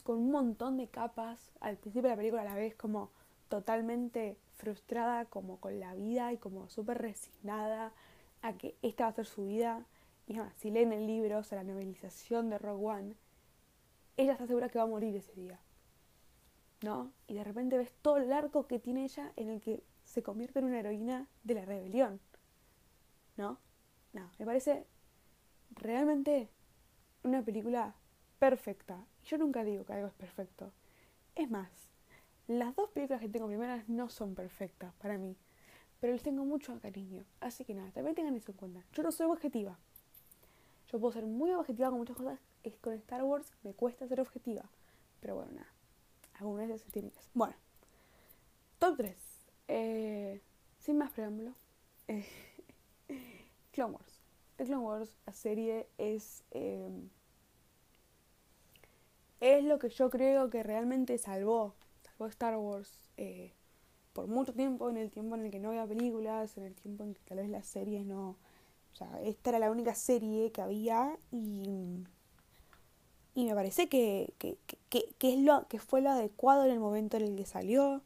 con 0.04 0.18
un 0.18 0.32
montón 0.32 0.76
de 0.76 0.88
capas. 0.88 1.52
Al 1.62 1.78
principio 1.78 2.10
de 2.10 2.16
la 2.16 2.18
película 2.18 2.44
la 2.44 2.56
vez 2.56 2.76
como 2.76 3.12
totalmente 3.48 4.38
frustrada 4.58 5.26
como 5.26 5.58
con 5.62 5.80
la 5.80 5.96
vida 5.96 6.34
y 6.34 6.38
como 6.38 6.68
súper 6.68 7.02
resignada 7.02 7.94
a 8.42 8.54
que 8.58 8.76
esta 8.82 9.06
va 9.06 9.12
a 9.12 9.14
ser 9.14 9.26
su 9.26 9.46
vida. 9.46 9.86
Y 10.28 10.36
si 10.58 10.70
leen 10.70 10.92
el 10.92 11.08
libro, 11.08 11.40
o 11.40 11.44
sea, 11.44 11.64
la 11.64 11.72
novelización 11.72 12.50
de 12.50 12.58
Rogue 12.58 12.86
One, 12.86 13.16
ella 14.18 14.34
está 14.34 14.48
segura 14.48 14.68
que 14.68 14.80
va 14.80 14.84
a 14.84 14.88
morir 14.88 15.16
ese 15.16 15.34
día. 15.34 15.60
¿No? 16.82 17.14
Y 17.28 17.36
de 17.36 17.44
repente 17.46 17.78
ves 17.78 17.94
todo 18.02 18.18
el 18.18 18.34
arco 18.34 18.68
que 18.68 18.80
tiene 18.80 19.06
ella 19.06 19.32
en 19.38 19.50
el 19.50 19.62
que 19.62 19.82
se 20.12 20.22
convierte 20.22 20.60
en 20.60 20.66
una 20.66 20.80
heroína 20.80 21.28
de 21.44 21.56
la 21.56 21.66
rebelión. 21.66 22.20
¿No? 23.38 23.58
No, 24.12 24.30
me 24.38 24.46
parece 24.46 24.86
realmente 25.76 26.50
una 27.24 27.42
película 27.42 27.96
perfecta. 28.38 29.06
Yo 29.24 29.38
nunca 29.38 29.64
digo 29.64 29.86
que 29.86 29.94
algo 29.94 30.08
es 30.08 30.14
perfecto. 30.14 30.74
Es 31.36 31.50
más, 31.50 31.70
las 32.48 32.76
dos 32.76 32.90
películas 32.90 33.22
que 33.22 33.30
tengo 33.30 33.48
primeras 33.48 33.88
no 33.88 34.10
son 34.10 34.36
perfectas 34.36 34.94
para 34.96 35.18
mí, 35.18 35.38
pero 36.02 36.12
les 36.12 36.24
tengo 36.24 36.44
mucho 36.44 36.78
cariño. 36.82 37.24
Así 37.40 37.64
que 37.64 37.74
nada, 37.74 37.90
también 37.92 38.16
tengan 38.16 38.36
eso 38.36 38.52
en 38.52 38.58
cuenta. 38.58 38.84
Yo 38.92 39.04
no 39.04 39.14
soy 39.14 39.28
objetiva. 39.28 39.80
Yo 40.92 41.00
puedo 41.00 41.14
ser 41.14 41.26
muy 41.26 41.52
objetiva 41.52 41.90
con 41.90 42.00
muchas 42.00 42.18
cosas. 42.18 42.40
Es 42.64 42.76
con 42.80 42.94
Star 42.94 43.24
Wars 43.24 43.54
me 43.64 43.74
cuesta 43.74 44.06
ser 44.08 44.20
objetiva. 44.20 44.70
Pero 45.22 45.36
bueno, 45.36 45.54
nada. 45.54 45.72
Algunas 46.34 46.68
veces 46.68 46.82
se 46.82 46.92
tiene 46.92 47.12
que. 47.12 47.20
Bueno, 47.34 47.56
top 48.78 48.98
3. 48.98 49.31
Eh, 49.74 50.42
sin 50.80 50.98
más 50.98 51.12
preámbulo. 51.12 51.54
Eh, 52.10 52.26
Clone 53.72 53.94
Wars. 53.94 54.20
The 54.58 54.66
Clone 54.66 54.84
Wars, 54.84 55.18
la 55.26 55.32
serie 55.32 55.88
es. 55.98 56.44
Eh, 56.52 56.90
es 59.40 59.64
lo 59.64 59.80
que 59.80 59.90
yo 59.90 60.10
creo 60.10 60.50
que 60.50 60.62
realmente 60.62 61.18
salvó, 61.18 61.74
salvó 62.04 62.28
Star 62.28 62.58
Wars 62.58 63.10
eh, 63.16 63.54
por 64.12 64.28
mucho 64.28 64.54
tiempo, 64.54 64.90
en 64.90 64.98
el 64.98 65.10
tiempo 65.10 65.36
en 65.36 65.46
el 65.46 65.52
que 65.52 65.60
no 65.60 65.70
había 65.70 65.88
películas, 65.88 66.58
en 66.58 66.66
el 66.66 66.76
tiempo 66.76 67.06
en 67.06 67.14
que 67.14 67.22
tal 67.22 67.38
vez 67.38 67.50
las 67.50 67.66
series 67.66 68.06
no... 68.06 68.36
O 68.92 68.96
sea, 68.96 69.22
esta 69.24 69.52
era 69.52 69.60
la 69.60 69.72
única 69.72 69.96
serie 69.96 70.52
que 70.52 70.62
había 70.62 71.18
y, 71.32 72.04
y 73.34 73.46
me 73.46 73.56
parece 73.56 73.88
que, 73.88 74.34
que, 74.38 74.58
que, 74.90 75.34
es 75.34 75.40
lo, 75.40 75.66
que 75.70 75.80
fue 75.80 76.02
lo 76.02 76.10
adecuado 76.10 76.66
en 76.66 76.72
el 76.72 76.80
momento 76.82 77.16
en 77.16 77.24
el 77.24 77.36
que 77.38 77.46
salió, 77.46 78.02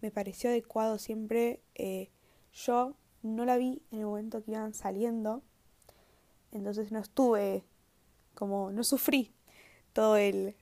me 0.00 0.10
pareció 0.10 0.50
adecuado 0.50 0.98
siempre. 0.98 1.60
Eh, 1.74 2.10
yo 2.52 2.94
no 3.22 3.44
la 3.44 3.56
vi 3.56 3.82
en 3.90 4.00
el 4.00 4.06
momento 4.06 4.42
que 4.42 4.52
iban 4.52 4.74
saliendo, 4.74 5.42
entonces 6.52 6.92
no 6.92 7.00
estuve 7.00 7.64
como, 8.34 8.70
no 8.70 8.84
sufrí 8.84 9.32
todo 9.92 10.16
el, 10.16 10.54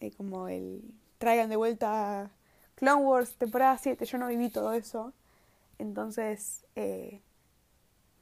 eh, 0.00 0.10
como 0.16 0.48
el, 0.48 0.82
traigan 1.18 1.48
de 1.48 1.56
vuelta 1.56 2.30
Clone 2.74 3.04
Wars 3.04 3.36
temporada 3.36 3.78
7, 3.78 4.04
yo 4.04 4.18
no 4.18 4.26
viví 4.26 4.50
todo 4.50 4.72
eso, 4.72 5.12
entonces 5.78 6.64
eh, 6.74 7.20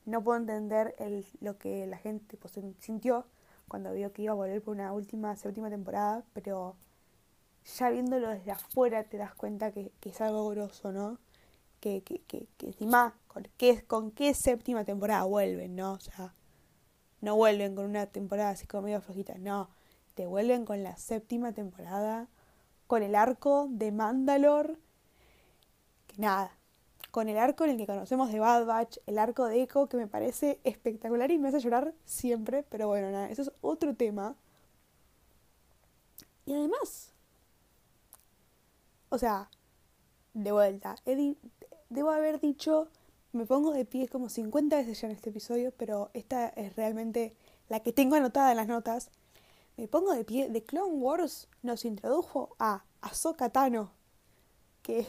no 0.05 0.23
puedo 0.23 0.39
entender 0.39 0.95
el, 0.99 1.25
lo 1.41 1.59
que 1.59 1.87
la 1.87 1.97
gente 1.97 2.37
pues, 2.37 2.59
sintió 2.79 3.27
cuando 3.69 3.93
vio 3.95 4.13
que 4.13 4.23
iba 4.23 4.33
a 4.33 4.37
volver 4.37 4.61
por 4.63 4.75
una 4.75 4.93
última, 4.93 5.35
séptima 5.37 5.71
temporada, 5.71 6.25
pero 6.35 6.77
ya 7.65 7.91
viéndolo 7.91 8.29
desde 8.31 8.53
afuera 8.53 9.05
te 9.05 9.17
das 9.19 9.35
cuenta 9.35 9.73
que, 9.73 9.93
es 10.03 10.21
algo 10.21 10.49
grosso, 10.51 10.93
¿no? 10.93 11.19
Que, 11.81 12.03
que, 12.03 12.23
que, 12.23 12.49
que 12.57 12.67
encima, 12.69 13.15
con 13.29 13.49
qué, 13.57 13.83
con 13.85 14.11
qué 14.11 14.35
séptima 14.35 14.85
temporada 14.85 15.25
vuelven, 15.25 15.77
¿no? 15.77 15.95
O 15.95 16.01
sea, 16.01 16.35
no 17.21 17.37
vuelven 17.37 17.75
con 17.75 17.87
una 17.87 18.07
temporada 18.07 18.51
así 18.51 18.67
como 18.67 18.85
medio 18.85 19.01
flojita, 19.01 19.39
no. 19.39 19.71
Te 20.15 20.27
vuelven 20.27 20.65
con 20.65 20.83
la 20.83 20.97
séptima 20.97 21.53
temporada, 21.53 22.29
con 22.87 23.03
el 23.03 23.15
arco 23.15 23.69
de 23.71 23.93
Mandalor, 23.93 24.79
que 26.09 26.19
nada, 26.19 26.57
con 27.11 27.29
el 27.29 27.39
arco 27.39 27.65
en 27.65 27.71
el 27.71 27.77
que 27.77 27.87
conocemos 27.87 28.33
de 28.33 28.41
Bad 28.41 28.67
Batch, 28.67 28.99
el 29.07 29.19
arco 29.19 29.47
de 29.47 29.63
Echo, 29.63 29.87
que 29.87 29.97
me 29.97 30.07
parece 30.07 30.61
espectacular 30.65 31.31
y 31.31 31.39
me 31.39 31.49
hace 31.49 31.61
llorar 31.61 31.95
siempre, 32.05 32.65
pero 32.65 32.89
bueno, 32.89 33.11
nada, 33.11 33.31
eso 33.31 33.43
es 33.43 33.53
otro 33.61 33.95
tema. 33.95 34.35
Y 36.45 36.55
además, 36.55 37.12
o 39.13 39.19
sea, 39.19 39.51
de 40.33 40.53
vuelta, 40.53 40.97
debo 41.91 42.11
haber 42.11 42.41
dicho, 42.41 42.89
me 43.33 43.45
pongo 43.45 43.73
de 43.75 43.85
pie 43.85 44.09
como 44.09 44.31
50 44.31 44.75
veces 44.75 45.03
ya 45.03 45.07
en 45.07 45.15
este 45.15 45.29
episodio, 45.29 45.71
pero 45.77 46.11
esta 46.15 46.49
es 46.49 46.75
realmente 46.77 47.37
la 47.69 47.81
que 47.81 47.93
tengo 47.93 48.17
anotada 48.17 48.53
en 48.53 48.57
las 48.57 48.69
notas. 48.69 49.11
Me 49.77 49.87
pongo 49.87 50.15
de 50.15 50.25
pie, 50.25 50.49
The 50.51 50.65
Clone 50.65 50.95
Wars 50.95 51.51
nos 51.61 51.85
introdujo 51.85 52.57
a 52.59 52.85
Ahsoka 53.03 53.51
Tano, 53.51 53.93
que 54.81 55.07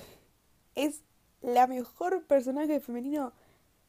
es 0.76 1.02
la 1.39 1.66
mejor 1.68 2.26
personaje 2.26 2.82
femenino, 2.82 3.32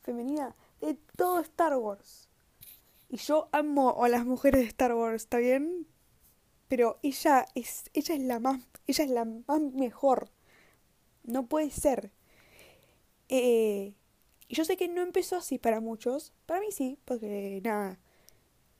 femenina 0.02 0.54
de 0.80 0.94
todo 1.16 1.40
Star 1.40 1.76
Wars. 1.76 2.28
Y 3.08 3.16
yo 3.16 3.48
amo 3.50 4.04
a 4.04 4.08
las 4.08 4.24
mujeres 4.24 4.60
de 4.60 4.68
Star 4.68 4.94
Wars, 4.94 5.22
¿está 5.22 5.38
bien? 5.38 5.88
Pero 6.74 6.98
ella 7.04 7.46
es, 7.54 7.84
ella 7.92 8.16
es 8.16 8.20
la 8.20 8.40
más 8.40 8.60
ella 8.88 9.04
es 9.04 9.10
la 9.10 9.24
más 9.24 9.60
mejor. 9.60 10.28
No 11.22 11.46
puede 11.46 11.70
ser. 11.70 12.10
Eh, 13.28 13.94
y 14.48 14.54
yo 14.56 14.64
sé 14.64 14.76
que 14.76 14.88
no 14.88 15.00
empezó 15.00 15.36
así 15.36 15.56
para 15.56 15.78
muchos. 15.78 16.32
Para 16.46 16.58
mí 16.58 16.72
sí, 16.72 16.98
porque 17.04 17.60
nada, 17.62 18.00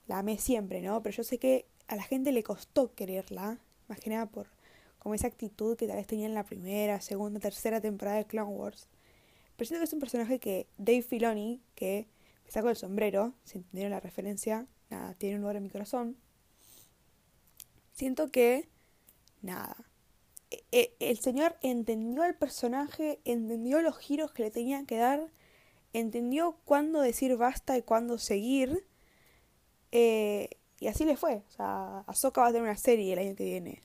la 0.09 0.19
amé 0.19 0.39
siempre, 0.39 0.83
¿no? 0.83 1.05
Pero 1.05 1.19
yo 1.19 1.23
sé 1.23 1.39
que 1.39 1.69
a 1.87 1.95
la 1.95 2.03
gente 2.03 2.33
le 2.33 2.43
costó 2.43 2.93
quererla. 2.97 3.61
Más 3.87 4.01
que 4.01 4.11
nada 4.11 4.27
por 4.27 4.49
como 4.99 5.15
esa 5.15 5.29
actitud 5.29 5.77
que 5.77 5.87
tal 5.87 5.99
vez 5.99 6.09
tenía 6.09 6.27
en 6.27 6.35
la 6.35 6.43
primera, 6.43 7.01
segunda, 7.01 7.39
tercera 7.39 7.81
temporada 7.81 8.17
de 8.17 8.27
Clone 8.27 8.51
Wars. 8.51 8.89
Pero 9.55 9.69
siento 9.69 9.83
que 9.83 9.85
es 9.85 9.93
un 9.93 10.01
personaje 10.01 10.41
que 10.41 10.67
Dave 10.79 11.03
Filoni, 11.03 11.63
que 11.77 12.09
me 12.45 12.51
saco 12.51 12.71
el 12.71 12.77
sombrero, 12.77 13.35
si 13.45 13.59
entendieron 13.59 13.93
la 13.93 14.01
referencia, 14.01 14.67
nada, 14.91 15.15
tiene 15.15 15.37
un 15.37 15.43
lugar 15.43 15.55
en 15.55 15.63
mi 15.63 15.71
corazón. 15.71 16.24
Siento 17.95 18.31
que, 18.31 18.69
nada, 19.41 19.77
e, 20.73 20.97
el 21.01 21.19
señor 21.19 21.57
entendió 21.63 22.23
al 22.25 22.35
personaje, 22.37 23.21
entendió 23.25 23.83
los 23.83 23.99
giros 23.99 24.33
que 24.33 24.43
le 24.43 24.51
tenían 24.51 24.85
que 24.87 24.97
dar, 24.97 25.31
entendió 25.93 26.59
cuándo 26.65 27.01
decir 27.01 27.37
basta 27.37 27.79
y 27.79 27.83
cuándo 27.83 28.19
seguir. 28.19 28.85
Eh, 29.93 30.51
y 30.81 30.89
así 30.89 31.05
le 31.05 31.17
fue. 31.17 31.45
O 31.49 31.51
sea, 31.53 32.01
Ahsoka 32.09 32.41
va 32.43 32.49
a 32.49 32.53
tener 32.53 32.65
una 32.65 32.77
serie 32.77 33.13
el 33.13 33.19
año 33.21 33.37
que 33.37 33.45
viene. 33.45 33.83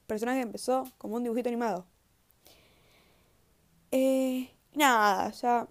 Un 0.00 0.06
personaje 0.06 0.38
que 0.38 0.44
empezó 0.44 0.90
como 0.98 1.16
un 1.16 1.24
dibujito 1.24 1.48
animado. 1.50 1.86
Eh, 3.90 4.50
nada, 4.74 5.28
o 5.28 5.32
sea. 5.32 5.68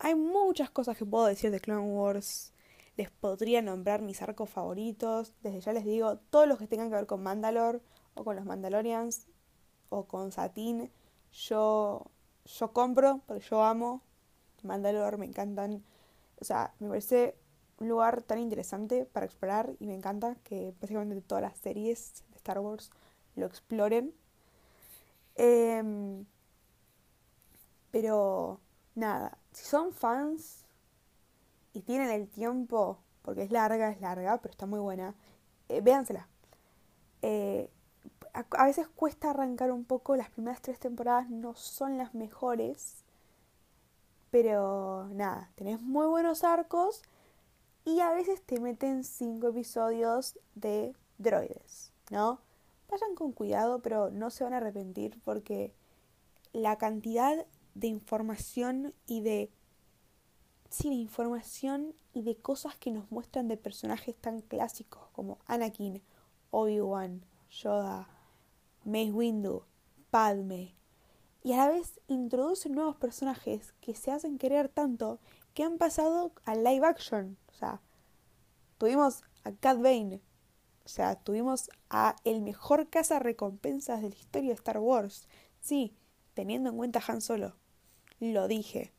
Hay 0.00 0.14
muchas 0.14 0.70
cosas 0.70 0.96
que 0.96 1.04
puedo 1.04 1.26
decir 1.26 1.50
de 1.50 1.60
Clone 1.60 1.82
Wars. 1.82 2.52
Les 3.00 3.10
podría 3.10 3.62
nombrar 3.62 4.02
mis 4.02 4.20
arcos 4.20 4.50
favoritos. 4.50 5.32
Desde 5.42 5.60
ya 5.60 5.72
les 5.72 5.86
digo, 5.86 6.18
todos 6.18 6.46
los 6.46 6.58
que 6.58 6.66
tengan 6.66 6.90
que 6.90 6.96
ver 6.96 7.06
con 7.06 7.22
Mandalore 7.22 7.80
o 8.12 8.24
con 8.24 8.36
los 8.36 8.44
Mandalorians 8.44 9.26
o 9.88 10.04
con 10.04 10.32
Satín, 10.32 10.90
yo, 11.32 12.10
yo 12.44 12.72
compro 12.74 13.22
porque 13.26 13.42
yo 13.48 13.64
amo 13.64 14.02
Mandalore, 14.64 15.16
me 15.16 15.24
encantan. 15.24 15.82
O 16.42 16.44
sea, 16.44 16.74
me 16.78 16.88
parece 16.88 17.38
un 17.78 17.88
lugar 17.88 18.20
tan 18.20 18.38
interesante 18.38 19.06
para 19.06 19.24
explorar 19.24 19.74
y 19.78 19.86
me 19.86 19.94
encanta 19.94 20.34
que 20.44 20.74
básicamente 20.78 21.22
todas 21.22 21.40
las 21.40 21.56
series 21.56 22.22
de 22.28 22.36
Star 22.36 22.58
Wars 22.58 22.90
lo 23.34 23.46
exploren. 23.46 24.12
Em, 25.36 26.26
pero 27.90 28.60
nada, 28.94 29.38
si 29.52 29.64
son 29.64 29.90
fans 29.90 30.66
y 31.72 31.80
tienen 31.80 32.10
el 32.10 32.28
tiempo, 32.28 32.98
porque 33.22 33.42
es 33.42 33.50
larga, 33.50 33.90
es 33.90 34.00
larga, 34.00 34.38
pero 34.38 34.52
está 34.52 34.66
muy 34.66 34.80
buena, 34.80 35.14
eh, 35.68 35.80
véansela. 35.80 36.28
Eh, 37.22 37.70
a, 38.32 38.64
veces 38.64 38.88
cuesta 38.88 39.30
arrancar 39.30 39.72
un 39.72 39.84
poco, 39.84 40.16
las 40.16 40.30
primeras 40.30 40.62
tres 40.62 40.78
temporadas 40.78 41.28
no 41.28 41.54
son 41.54 41.98
las 41.98 42.14
mejores, 42.14 43.04
pero 44.30 45.08
nada, 45.12 45.50
tenés 45.56 45.80
muy 45.82 46.06
buenos 46.06 46.44
arcos 46.44 47.02
y 47.84 48.00
a 48.00 48.12
veces 48.12 48.42
te 48.42 48.60
meten 48.60 49.04
cinco 49.04 49.48
episodios 49.48 50.38
de 50.54 50.94
droides, 51.18 51.92
¿no? 52.10 52.40
Vayan 52.88 53.14
con 53.14 53.32
cuidado, 53.32 53.80
pero 53.80 54.10
no 54.10 54.30
se 54.30 54.44
van 54.44 54.54
a 54.54 54.58
arrepentir 54.58 55.20
porque 55.24 55.72
la 56.52 56.76
cantidad 56.76 57.46
de 57.74 57.86
información 57.86 58.94
y 59.06 59.22
de 59.22 59.50
de 60.78 60.94
información 60.94 61.94
y 62.14 62.22
de 62.22 62.36
cosas 62.36 62.76
que 62.76 62.90
nos 62.90 63.10
muestran 63.10 63.48
de 63.48 63.56
personajes 63.56 64.16
tan 64.16 64.40
clásicos 64.40 65.08
como 65.12 65.38
Anakin, 65.46 66.02
Obi-Wan, 66.50 67.24
Yoda, 67.50 68.08
Mace 68.84 69.12
Windu, 69.12 69.64
Padme, 70.10 70.74
y 71.42 71.52
a 71.52 71.56
la 71.58 71.68
vez 71.68 72.00
introducen 72.06 72.72
nuevos 72.72 72.96
personajes 72.96 73.72
que 73.80 73.94
se 73.94 74.10
hacen 74.10 74.38
querer 74.38 74.68
tanto 74.68 75.18
que 75.54 75.64
han 75.64 75.78
pasado 75.78 76.32
al 76.44 76.64
live 76.64 76.86
action. 76.86 77.36
O 77.50 77.54
sea, 77.54 77.80
tuvimos 78.78 79.22
a 79.44 79.52
Cat 79.52 79.78
Bane, 79.78 80.20
o 80.84 80.88
sea, 80.88 81.16
tuvimos 81.16 81.70
a 81.88 82.16
el 82.24 82.42
mejor 82.42 82.88
caza 82.88 83.18
recompensas 83.18 84.02
de 84.02 84.10
la 84.10 84.16
historia 84.16 84.48
de 84.50 84.54
Star 84.54 84.78
Wars. 84.78 85.28
Sí, 85.60 85.94
teniendo 86.34 86.70
en 86.70 86.76
cuenta 86.76 87.02
Han 87.06 87.20
Solo. 87.20 87.56
Lo 88.18 88.48
dije. 88.48 88.92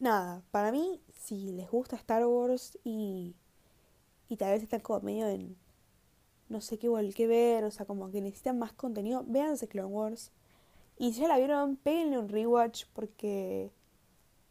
Nada, 0.00 0.42
para 0.50 0.72
mí, 0.72 1.02
si 1.12 1.52
les 1.52 1.70
gusta 1.70 1.94
Star 1.96 2.26
Wars 2.26 2.78
y, 2.84 3.36
y 4.30 4.36
tal 4.36 4.52
vez 4.52 4.62
están 4.62 4.80
como 4.80 5.00
medio 5.00 5.28
en 5.28 5.56
no 6.48 6.60
sé 6.62 6.78
qué, 6.78 6.88
qué 7.14 7.26
ver, 7.26 7.64
o 7.64 7.70
sea, 7.70 7.86
como 7.86 8.10
que 8.10 8.20
necesitan 8.22 8.58
más 8.58 8.72
contenido, 8.72 9.24
véanse 9.26 9.68
Clone 9.68 9.88
Wars. 9.88 10.32
Y 10.98 11.12
si 11.12 11.20
ya 11.20 11.28
la 11.28 11.38
vieron, 11.38 11.76
péguenle 11.76 12.18
un 12.18 12.28
rewatch 12.28 12.86
porque, 12.94 13.70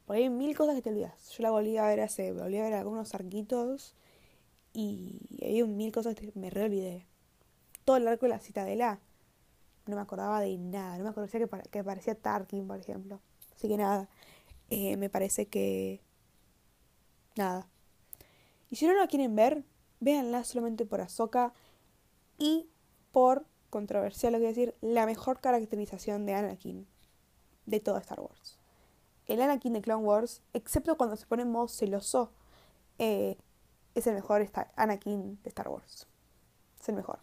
porque 0.05 0.23
hay 0.23 0.29
mil 0.29 0.55
cosas 0.55 0.75
que 0.75 0.81
te 0.83 0.91
olvidas. 0.91 1.29
Yo 1.31 1.43
la 1.43 1.51
volví 1.51 1.77
a 1.77 1.87
ver 1.87 2.01
hace, 2.01 2.31
volví 2.31 2.57
a 2.57 2.63
ver 2.63 2.73
algunos 2.75 3.13
arquitos 3.15 3.95
y 4.73 5.39
hay 5.41 5.63
mil 5.63 5.91
cosas 5.91 6.15
que 6.15 6.31
me 6.35 6.49
reolvidé. 6.49 7.05
Todo 7.85 7.97
el 7.97 8.07
arco 8.07 8.27
de 8.27 8.29
la 8.31 8.39
citadela 8.39 8.99
no 9.87 9.95
me 9.95 10.01
acordaba 10.01 10.41
de 10.41 10.57
nada, 10.57 10.97
no 10.97 11.03
me 11.05 11.09
acordaba 11.09 11.31
que, 11.31 11.69
que 11.69 11.83
parecía 11.83 12.15
Tarkin, 12.15 12.67
por 12.67 12.79
ejemplo. 12.79 13.19
Así 13.55 13.67
que 13.67 13.77
nada, 13.77 14.07
eh, 14.69 14.97
me 14.97 15.09
parece 15.09 15.47
que... 15.47 16.01
Nada. 17.35 17.67
Y 18.69 18.75
si 18.75 18.85
no 18.87 18.93
la 18.93 19.07
quieren 19.07 19.35
ver, 19.35 19.63
véanla 19.99 20.43
solamente 20.43 20.85
por 20.85 21.01
Ahsoka 21.01 21.53
y 22.37 22.69
por, 23.11 23.45
controversial 23.69 24.33
lo 24.33 24.39
que 24.39 24.47
decir, 24.47 24.75
la 24.81 25.05
mejor 25.05 25.39
caracterización 25.39 26.25
de 26.25 26.33
Anakin 26.33 26.87
de 27.65 27.79
toda 27.79 27.99
Star 27.99 28.19
Wars. 28.19 28.57
El 29.27 29.41
Anakin 29.41 29.73
de 29.73 29.81
Clone 29.81 30.03
Wars, 30.03 30.41
excepto 30.53 30.97
cuando 30.97 31.15
se 31.15 31.25
pone 31.25 31.43
en 31.43 31.51
modo 31.51 31.67
celoso, 31.67 32.31
eh, 32.97 33.37
es 33.95 34.07
el 34.07 34.15
mejor 34.15 34.47
Anakin 34.75 35.41
de 35.43 35.49
Star 35.49 35.69
Wars. 35.69 36.07
Es 36.79 36.89
el 36.89 36.95
mejor. 36.95 37.19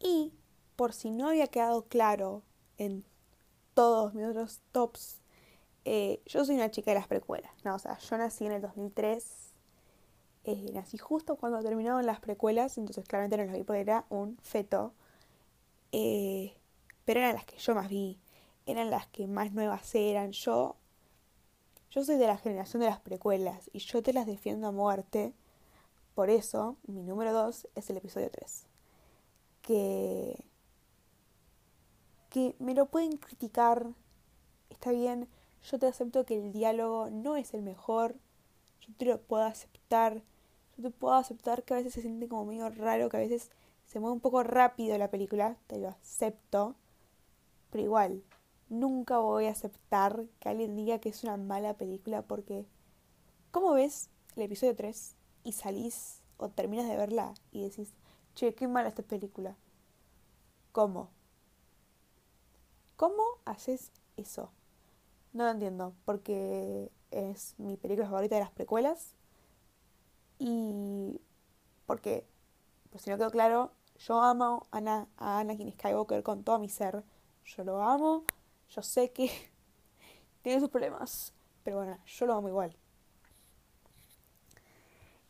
Y, 0.00 0.32
por 0.76 0.92
si 0.92 1.10
no 1.10 1.28
había 1.28 1.46
quedado 1.46 1.86
claro 1.86 2.42
en 2.78 3.04
todos 3.74 4.14
mis 4.14 4.26
otros 4.26 4.60
tops, 4.72 5.20
eh, 5.84 6.22
yo 6.26 6.44
soy 6.44 6.56
una 6.56 6.70
chica 6.70 6.92
de 6.92 6.98
las 6.98 7.08
precuelas. 7.08 7.52
No, 7.64 7.74
o 7.74 7.78
sea, 7.78 7.98
yo 7.98 8.16
nací 8.18 8.46
en 8.46 8.52
el 8.52 8.62
2003 8.62 9.44
eh, 10.46 10.70
nací 10.74 10.98
justo 10.98 11.36
cuando 11.36 11.62
terminaron 11.62 12.04
las 12.04 12.20
precuelas, 12.20 12.76
entonces 12.76 13.06
claramente 13.06 13.38
no 13.38 13.44
lo 13.44 13.52
vi 13.52 13.64
porque 13.64 13.80
era 13.80 14.04
un 14.10 14.36
feto. 14.42 14.92
Eh, 15.92 16.54
pero 17.04 17.20
eran 17.20 17.34
las 17.34 17.46
que 17.46 17.56
yo 17.58 17.74
más 17.74 17.88
vi, 17.88 18.18
eran 18.66 18.90
las 18.90 19.06
que 19.08 19.26
más 19.26 19.52
nuevas 19.52 19.94
eran. 19.94 20.32
Yo, 20.32 20.76
yo 21.90 22.04
soy 22.04 22.16
de 22.16 22.26
la 22.26 22.36
generación 22.38 22.80
de 22.80 22.88
las 22.88 23.00
precuelas 23.00 23.70
y 23.72 23.78
yo 23.80 24.02
te 24.02 24.12
las 24.12 24.26
defiendo 24.26 24.68
a 24.68 24.72
muerte. 24.72 25.32
Por 26.14 26.30
eso, 26.30 26.76
mi 26.86 27.02
número 27.02 27.32
2 27.32 27.68
es 27.74 27.90
el 27.90 27.96
episodio 27.96 28.30
3. 28.30 28.66
Que, 29.62 30.44
que 32.34 32.56
me 32.58 32.74
lo 32.74 32.86
pueden 32.86 33.16
criticar, 33.16 33.86
está 34.68 34.90
bien, 34.90 35.28
yo 35.70 35.78
te 35.78 35.86
acepto 35.86 36.24
que 36.24 36.34
el 36.34 36.50
diálogo 36.50 37.08
no 37.08 37.36
es 37.36 37.54
el 37.54 37.62
mejor, 37.62 38.16
yo 38.80 38.92
te 38.96 39.04
lo 39.04 39.22
puedo 39.22 39.44
aceptar, 39.44 40.20
yo 40.76 40.82
te 40.82 40.90
puedo 40.90 41.14
aceptar 41.14 41.62
que 41.62 41.74
a 41.74 41.76
veces 41.76 41.94
se 41.94 42.00
siente 42.00 42.26
como 42.26 42.44
medio 42.44 42.68
raro, 42.70 43.08
que 43.08 43.18
a 43.18 43.20
veces 43.20 43.52
se 43.86 44.00
mueve 44.00 44.14
un 44.14 44.20
poco 44.20 44.42
rápido 44.42 44.98
la 44.98 45.12
película, 45.12 45.56
te 45.68 45.78
lo 45.78 45.90
acepto, 45.90 46.74
pero 47.70 47.84
igual, 47.84 48.24
nunca 48.68 49.18
voy 49.18 49.46
a 49.46 49.52
aceptar 49.52 50.26
que 50.40 50.48
alguien 50.48 50.74
diga 50.74 50.98
que 50.98 51.10
es 51.10 51.22
una 51.22 51.36
mala 51.36 51.74
película 51.74 52.22
porque, 52.22 52.66
¿cómo 53.52 53.74
ves 53.74 54.10
el 54.34 54.42
episodio 54.42 54.74
3 54.74 55.14
y 55.44 55.52
salís 55.52 56.20
o 56.38 56.48
terminas 56.48 56.88
de 56.88 56.96
verla 56.96 57.32
y 57.52 57.62
decís, 57.62 57.94
che, 58.34 58.56
qué 58.56 58.66
mala 58.66 58.88
esta 58.88 59.04
película? 59.04 59.56
¿Cómo? 60.72 61.13
¿Cómo 62.96 63.22
haces 63.44 63.90
eso? 64.16 64.50
No 65.32 65.44
lo 65.44 65.50
entiendo, 65.50 65.94
porque 66.04 66.90
es 67.10 67.54
mi 67.58 67.76
película 67.76 68.08
favorita 68.08 68.36
de 68.36 68.42
las 68.42 68.52
precuelas. 68.52 69.14
Y 70.38 71.20
porque, 71.86 72.26
por 72.90 73.00
si 73.00 73.10
no 73.10 73.16
quedó 73.16 73.30
claro, 73.30 73.72
yo 73.98 74.20
amo 74.22 74.66
a, 74.70 74.78
Ana, 74.78 75.08
a 75.16 75.40
Anakin 75.40 75.72
Skywalker 75.72 76.22
con 76.22 76.44
todo 76.44 76.58
mi 76.58 76.68
ser. 76.68 77.04
Yo 77.44 77.64
lo 77.64 77.82
amo, 77.82 78.24
yo 78.68 78.82
sé 78.82 79.10
que 79.12 79.30
tiene 80.42 80.60
sus 80.60 80.70
problemas, 80.70 81.32
pero 81.62 81.78
bueno, 81.78 81.98
yo 82.06 82.26
lo 82.26 82.34
amo 82.34 82.48
igual. 82.48 82.76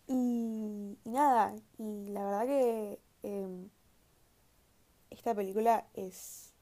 Y, 0.06 0.98
y 1.04 1.10
nada, 1.10 1.54
y 1.78 2.08
la 2.08 2.24
verdad 2.24 2.46
que 2.46 3.00
eh, 3.22 3.68
esta 5.10 5.34
película 5.34 5.86
es 5.94 6.53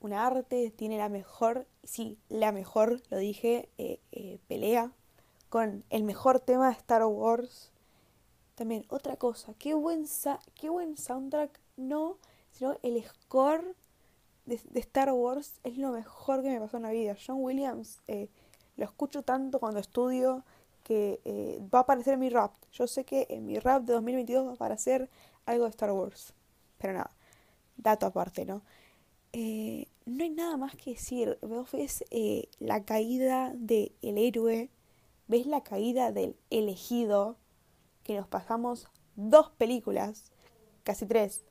un 0.00 0.12
arte, 0.14 0.70
tiene 0.70 0.98
la 0.98 1.08
mejor, 1.08 1.66
sí, 1.84 2.18
la 2.28 2.52
mejor, 2.52 3.02
lo 3.10 3.18
dije, 3.18 3.68
eh, 3.78 4.00
eh, 4.12 4.38
pelea 4.48 4.92
con 5.48 5.84
el 5.90 6.04
mejor 6.04 6.40
tema 6.40 6.68
de 6.68 6.74
Star 6.74 7.04
Wars. 7.04 7.70
También, 8.54 8.86
otra 8.88 9.16
cosa, 9.16 9.54
qué 9.58 9.74
buen, 9.74 10.06
qué 10.54 10.70
buen 10.70 10.96
soundtrack, 10.96 11.60
no, 11.76 12.18
sino 12.52 12.76
el 12.82 13.02
score 13.04 13.74
de, 14.46 14.60
Star 14.80 15.12
Wars 15.12 15.60
es 15.64 15.76
lo 15.76 15.90
mejor 15.92 16.42
que 16.42 16.50
me 16.50 16.60
pasó 16.60 16.78
en 16.78 16.84
la 16.84 16.90
vida. 16.90 17.16
John 17.26 17.36
Williams, 17.40 18.00
eh, 18.08 18.28
lo 18.76 18.84
escucho 18.84 19.22
tanto 19.22 19.60
cuando 19.60 19.80
estudio 19.80 20.44
que 20.82 21.20
va 21.72 21.80
a 21.80 21.82
aparecer 21.82 22.14
en 22.14 22.20
mi 22.20 22.30
rap. 22.30 22.52
Yo 22.72 22.86
sé 22.86 23.04
que 23.04 23.26
en 23.28 23.46
mi 23.46 23.58
rap 23.58 23.82
de 23.84 23.92
2022 23.92 24.46
va 24.46 24.50
a 24.52 24.54
aparecer 24.54 25.08
algo 25.46 25.64
de 25.64 25.70
Star 25.70 25.92
Wars. 25.92 26.32
Pero 26.78 26.94
nada, 26.94 27.10
dato 27.76 28.06
aparte, 28.06 28.44
¿no? 28.44 28.62
No 30.06 30.24
hay 30.24 30.30
nada 30.30 30.56
más 30.56 30.76
que 30.76 30.92
decir. 30.92 31.38
Vos 31.42 31.70
ves 31.72 32.04
eh, 32.10 32.48
la 32.58 32.84
caída 32.84 33.52
del 33.54 33.92
héroe, 34.02 34.70
ves 35.28 35.46
la 35.46 35.62
caída 35.62 36.12
del 36.12 36.36
elegido, 36.50 37.36
que 38.02 38.16
nos 38.16 38.26
pasamos 38.26 38.88
dos 39.16 39.50
películas, 39.50 40.32
casi 40.82 41.06
tres, 41.06 41.44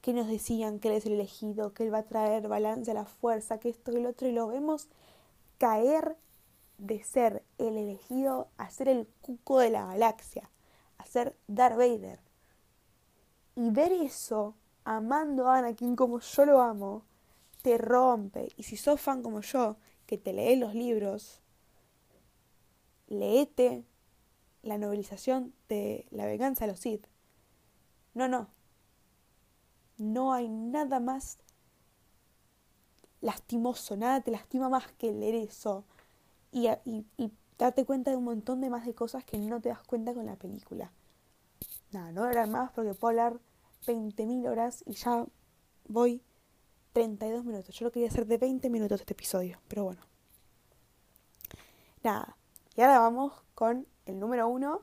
que 0.00 0.12
nos 0.12 0.26
decían 0.26 0.78
que 0.78 0.88
él 0.88 0.94
es 0.94 1.06
el 1.06 1.12
elegido, 1.12 1.72
que 1.74 1.84
él 1.84 1.94
va 1.94 1.98
a 1.98 2.06
traer 2.06 2.48
balance 2.48 2.90
a 2.90 2.94
la 2.94 3.04
fuerza, 3.04 3.58
que 3.58 3.68
esto 3.68 3.92
y 3.92 4.00
lo 4.00 4.10
otro, 4.10 4.28
y 4.28 4.32
lo 4.32 4.48
vemos 4.48 4.88
caer 5.58 6.16
de 6.78 7.02
ser 7.04 7.44
el 7.58 7.76
elegido 7.76 8.48
a 8.56 8.68
ser 8.70 8.88
el 8.88 9.06
cuco 9.20 9.60
de 9.60 9.70
la 9.70 9.86
galaxia, 9.86 10.50
a 10.98 11.06
ser 11.06 11.36
Darth 11.46 11.76
Vader. 11.76 12.20
Y 13.54 13.70
ver 13.70 13.92
eso 13.92 14.56
amando 14.84 15.48
a 15.48 15.58
Anakin 15.58 15.94
como 15.94 16.18
yo 16.18 16.44
lo 16.44 16.60
amo, 16.60 17.04
te 17.62 17.78
rompe. 17.78 18.52
Y 18.56 18.64
si 18.64 18.76
sos 18.76 19.00
fan 19.00 19.22
como 19.22 19.40
yo, 19.40 19.76
que 20.06 20.18
te 20.18 20.32
lees 20.32 20.58
los 20.58 20.74
libros, 20.74 21.40
leete 23.06 23.84
la 24.62 24.78
novelización 24.78 25.54
de 25.68 26.06
La 26.10 26.26
venganza 26.26 26.66
de 26.66 26.72
los 26.72 26.80
Sith. 26.80 27.06
No, 28.14 28.28
no. 28.28 28.48
No 29.98 30.32
hay 30.32 30.48
nada 30.48 31.00
más 31.00 31.38
lastimoso, 33.20 33.96
nada 33.96 34.20
te 34.20 34.32
lastima 34.32 34.68
más 34.68 34.90
que 34.92 35.12
leer 35.12 35.36
eso. 35.36 35.84
Y, 36.50 36.68
y, 37.16 37.32
darte 37.58 37.84
cuenta 37.84 38.10
de 38.10 38.16
un 38.16 38.24
montón 38.24 38.60
de 38.60 38.68
más 38.68 38.84
de 38.84 38.94
cosas 38.94 39.24
que 39.24 39.38
no 39.38 39.60
te 39.60 39.68
das 39.68 39.82
cuenta 39.84 40.12
con 40.12 40.26
la 40.26 40.36
película. 40.36 40.92
Nada, 41.92 42.10
no 42.10 42.28
era 42.28 42.46
más 42.46 42.72
porque 42.72 42.94
puedo 42.94 43.10
hablar 43.10 43.40
20.000 43.86 44.48
horas 44.48 44.82
y 44.86 44.94
ya 44.94 45.26
voy 45.86 46.22
32 46.92 47.44
minutos. 47.44 47.74
Yo 47.74 47.86
lo 47.86 47.92
quería 47.92 48.08
hacer 48.08 48.26
de 48.26 48.38
20 48.38 48.70
minutos 48.70 49.00
este 49.00 49.14
episodio, 49.14 49.58
pero 49.68 49.84
bueno. 49.84 50.02
Nada. 52.02 52.36
Y 52.76 52.80
ahora 52.80 52.98
vamos 53.00 53.32
con 53.54 53.86
el 54.06 54.18
número 54.18 54.48
uno, 54.48 54.82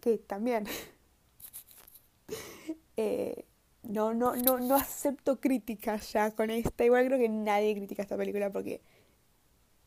que 0.00 0.18
también 0.18 0.64
eh, 2.96 3.46
no, 3.82 4.14
no, 4.14 4.36
no, 4.36 4.58
no 4.58 4.74
acepto 4.74 5.40
críticas 5.40 6.12
ya 6.12 6.30
con 6.32 6.50
esta. 6.50 6.84
Igual 6.84 7.06
creo 7.06 7.18
que 7.18 7.28
nadie 7.28 7.74
critica 7.74 8.02
esta 8.02 8.16
película 8.16 8.50
porque, 8.50 8.80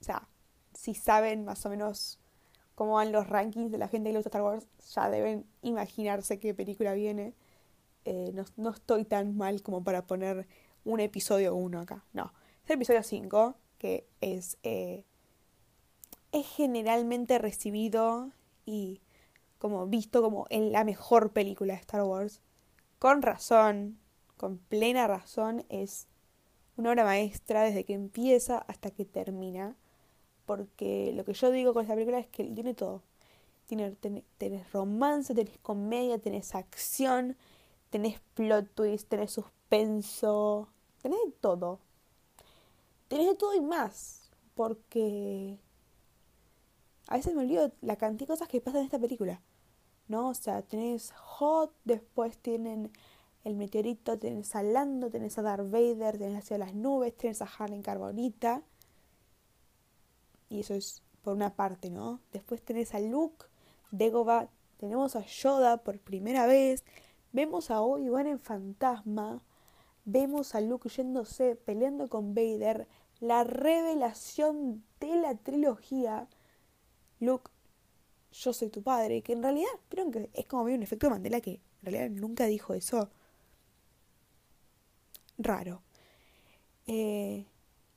o 0.01 0.03
sea, 0.03 0.27
si 0.73 0.93
saben 0.95 1.45
más 1.45 1.65
o 1.65 1.69
menos 1.69 2.19
cómo 2.75 2.95
van 2.95 3.11
los 3.11 3.27
rankings 3.27 3.71
de 3.71 3.77
la 3.77 3.87
gente 3.87 4.09
que 4.09 4.13
le 4.13 4.19
Star 4.19 4.41
Wars, 4.41 4.67
ya 4.93 5.09
deben 5.09 5.45
imaginarse 5.61 6.39
qué 6.39 6.53
película 6.53 6.93
viene. 6.93 7.33
Eh, 8.05 8.33
no, 8.57 8.69
estoy 8.69 9.05
tan 9.05 9.35
mal 9.35 9.63
como 9.63 9.83
para 9.83 10.05
poner 10.05 10.47
un 10.85 10.99
episodio 11.01 11.53
1 11.55 11.81
acá. 11.81 12.05
No, 12.13 12.31
es 12.63 12.69
el 12.69 12.75
episodio 12.75 13.03
5, 13.03 13.55
que 13.77 14.07
es, 14.21 14.57
eh, 14.63 15.03
es 16.31 16.47
generalmente 16.47 17.37
recibido 17.37 18.31
y 18.65 19.01
como 19.57 19.87
visto 19.87 20.21
como 20.21 20.45
en 20.49 20.71
la 20.71 20.83
mejor 20.83 21.31
película 21.31 21.73
de 21.73 21.79
Star 21.79 22.03
Wars. 22.03 22.41
Con 22.99 23.21
razón, 23.21 23.99
con 24.37 24.57
plena 24.57 25.07
razón, 25.07 25.65
es 25.69 26.07
una 26.77 26.91
obra 26.91 27.03
maestra 27.03 27.63
desde 27.63 27.83
que 27.83 27.93
empieza 27.93 28.59
hasta 28.59 28.91
que 28.91 29.05
termina. 29.05 29.75
Porque 30.45 31.11
lo 31.15 31.25
que 31.25 31.33
yo 31.33 31.49
digo 31.51 31.73
con 31.73 31.83
esta 31.83 31.95
película 31.95 32.19
es 32.19 32.27
que 32.27 32.43
tiene 32.43 32.73
todo. 32.73 33.01
Tiene, 33.65 33.95
tenés 34.37 34.71
romance, 34.71 35.33
tenés 35.33 35.57
comedia, 35.57 36.19
tenés 36.19 36.53
acción, 36.53 37.35
tenés 37.89 38.19
plot 38.35 38.69
twist, 38.75 39.09
tenés 39.09 39.31
suspenso, 39.31 40.69
tenés 41.05 41.23
de 41.23 41.31
todo. 41.33 41.79
Tenés 43.07 43.27
de 43.27 43.35
todo 43.35 43.53
y 43.53 43.61
más, 43.61 44.31
porque 44.55 45.59
a 47.07 47.17
veces 47.17 47.35
me 47.35 47.43
olvido 47.43 47.71
la 47.81 47.95
cantidad 47.95 48.27
de 48.27 48.33
cosas 48.33 48.47
que 48.47 48.59
pasan 48.59 48.79
en 48.79 48.85
esta 48.85 48.97
película. 48.97 49.39
¿No? 50.07 50.29
O 50.29 50.33
sea, 50.33 50.63
tenés 50.63 51.11
Hot, 51.11 51.75
después 51.83 52.39
tienen 52.39 52.91
el 53.43 53.55
meteorito, 53.55 54.17
tenés 54.17 54.55
a 54.55 54.63
Lando, 54.63 55.11
tenés 55.11 55.37
a 55.37 55.43
Darth 55.43 55.69
Vader, 55.69 56.17
tenés 56.17 56.39
hacia 56.39 56.57
las 56.57 56.73
nubes, 56.73 57.15
tenés 57.15 57.43
a 57.43 57.49
Han 57.59 57.73
en 57.73 57.83
Carbonita. 57.83 58.63
Y 60.49 60.61
eso 60.61 60.73
es 60.73 61.03
por 61.21 61.35
una 61.35 61.55
parte, 61.55 61.91
¿no? 61.91 62.19
Después 62.31 62.63
tenés 62.63 62.95
a 62.95 62.99
Luke, 62.99 63.45
Dagobah, 63.91 64.49
tenemos 64.77 65.15
a 65.15 65.23
Yoda 65.23 65.77
por 65.77 65.99
primera 65.99 66.47
vez, 66.47 66.83
Vemos 67.35 67.69
a 67.69 67.81
Obi-Wan 67.81 68.27
en 68.27 68.39
fantasma, 68.39 69.41
vemos 70.05 70.55
a 70.55 70.61
Luke 70.61 70.89
yéndose, 70.89 71.55
peleando 71.55 72.07
con 72.09 72.33
Vader, 72.33 72.87
la 73.19 73.43
revelación 73.43 74.83
de 74.99 75.15
la 75.17 75.35
trilogía. 75.35 76.27
Luke, 77.19 77.51
yo 78.31 78.53
soy 78.53 78.69
tu 78.69 78.81
padre, 78.83 79.21
que 79.21 79.33
en 79.33 79.43
realidad 79.43 79.69
creo 79.89 80.11
que 80.11 80.29
es 80.33 80.45
como 80.45 80.63
un 80.63 80.83
efecto 80.83 81.07
de 81.07 81.11
Mandela 81.11 81.41
que 81.41 81.61
en 81.81 81.91
realidad 81.91 82.09
nunca 82.09 82.45
dijo 82.45 82.73
eso. 82.73 83.09
Raro. 85.37 85.81
Eh, 86.87 87.45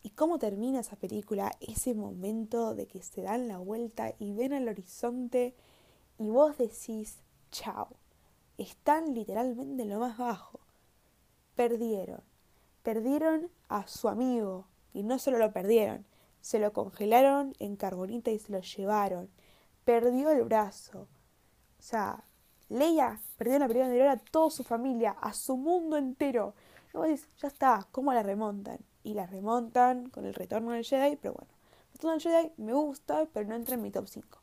¿Y 0.03 0.11
cómo 0.11 0.39
termina 0.39 0.81
esa 0.81 0.97
película? 0.97 1.53
Ese 1.61 1.95
momento 1.95 2.75
de 2.75 2.87
que 2.87 3.03
se 3.03 3.23
dan 3.23 3.49
la 3.49 3.59
vuelta 3.59 4.15
y 4.19 4.33
ven 4.33 4.53
al 4.53 4.69
horizonte 4.69 5.55
y 6.19 6.29
vos 6.29 6.57
decís, 6.57 7.19
chao 7.51 7.89
están 8.59 9.15
literalmente 9.15 9.85
en 9.85 9.91
lo 9.91 10.01
más 10.01 10.19
bajo. 10.19 10.58
Perdieron. 11.59 12.23
Perdieron 12.85 13.51
a 13.69 13.89
su 13.89 14.09
amigo. 14.09 14.69
Y 14.93 15.03
no 15.03 15.19
solo 15.19 15.39
lo 15.39 15.53
perdieron, 15.53 16.07
se 16.41 16.61
lo 16.61 16.73
congelaron 16.73 17.53
en 17.59 17.75
carbonita 17.75 18.31
y 18.31 18.39
se 18.39 18.53
lo 18.53 18.61
llevaron. 18.61 19.29
Perdió 19.85 20.31
el 20.31 20.45
brazo. 20.45 21.09
O 21.81 21.83
sea, 21.83 22.23
Leia 22.69 23.21
perdió 23.37 23.55
en 23.55 23.63
la 23.63 23.67
película 23.67 23.87
anterior 23.87 24.09
a 24.09 24.19
toda 24.19 24.51
su 24.51 24.63
familia, 24.63 25.17
a 25.21 25.33
su 25.33 25.57
mundo 25.57 25.97
entero. 25.97 26.55
Vos 26.93 27.09
decís, 27.09 27.27
ya 27.39 27.49
está, 27.49 27.89
¿cómo 27.91 28.15
la 28.15 28.23
remontan? 28.23 28.79
Y 29.03 29.15
la 29.15 29.27
remontan 29.27 30.11
con 30.11 30.27
el 30.27 30.35
retorno 30.35 30.71
del 30.71 30.85
Jedi, 30.85 31.17
pero 31.17 31.35
bueno. 31.35 31.53
El 31.89 31.93
retorno 31.95 32.13
del 32.13 32.23
Jedi 32.23 32.53
me 32.57 32.73
gusta, 32.73 33.27
pero 33.33 33.49
no 33.49 33.57
entra 33.57 33.75
en 33.75 33.83
mi 33.83 33.91
top 33.91 34.07
5. 34.07 34.39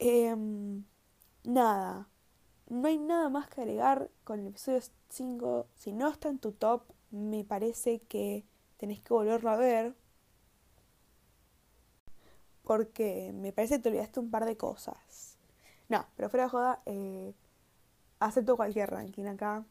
Em, 0.00 0.82
nada. 1.44 2.08
No 2.72 2.88
hay 2.88 2.96
nada 2.96 3.28
más 3.28 3.50
que 3.50 3.60
agregar 3.60 4.10
con 4.24 4.40
el 4.40 4.46
episodio 4.46 4.80
5. 5.10 5.66
Si 5.74 5.92
no 5.92 6.08
está 6.08 6.30
en 6.30 6.38
tu 6.38 6.52
top, 6.52 6.84
me 7.10 7.44
parece 7.44 8.00
que 8.00 8.46
tenés 8.78 9.02
que 9.02 9.12
volverlo 9.12 9.50
a 9.50 9.56
ver. 9.56 9.94
Porque 12.62 13.30
me 13.34 13.52
parece 13.52 13.76
que 13.76 13.82
te 13.82 13.88
olvidaste 13.90 14.20
un 14.20 14.30
par 14.30 14.46
de 14.46 14.56
cosas. 14.56 15.36
No, 15.90 16.06
pero 16.16 16.30
fuera 16.30 16.44
de 16.44 16.48
joda, 16.48 16.82
eh, 16.86 17.34
acepto 18.20 18.56
cualquier 18.56 18.88
ranking 18.88 19.26
acá. 19.26 19.66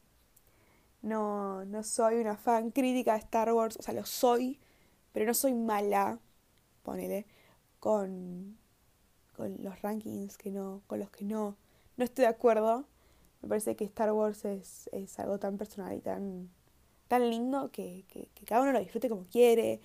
No, 1.00 1.64
no 1.64 1.82
soy 1.82 2.20
una 2.20 2.36
fan 2.36 2.70
crítica 2.70 3.14
de 3.14 3.18
Star 3.18 3.52
Wars, 3.52 3.78
o 3.78 3.82
sea, 3.82 3.94
lo 3.94 4.04
soy, 4.04 4.60
pero 5.12 5.26
no 5.26 5.34
soy 5.34 5.54
mala, 5.54 6.20
ponele, 6.84 7.26
con, 7.80 8.56
con 9.36 9.60
los 9.60 9.82
rankings 9.82 10.38
que 10.38 10.52
no, 10.52 10.82
con 10.86 11.00
los 11.00 11.10
que 11.10 11.24
no, 11.24 11.56
no 11.96 12.04
estoy 12.04 12.26
de 12.26 12.28
acuerdo. 12.28 12.86
Me 13.42 13.48
parece 13.48 13.76
que 13.76 13.84
Star 13.84 14.12
Wars 14.12 14.44
es, 14.44 14.88
es 14.92 15.18
algo 15.18 15.38
tan 15.38 15.58
personal 15.58 15.92
y 15.94 16.00
tan, 16.00 16.50
tan 17.08 17.28
lindo 17.28 17.70
que, 17.72 18.04
que, 18.08 18.28
cada 18.46 18.62
uno 18.62 18.72
lo 18.72 18.78
disfrute 18.78 19.08
como 19.08 19.24
quiere. 19.24 19.80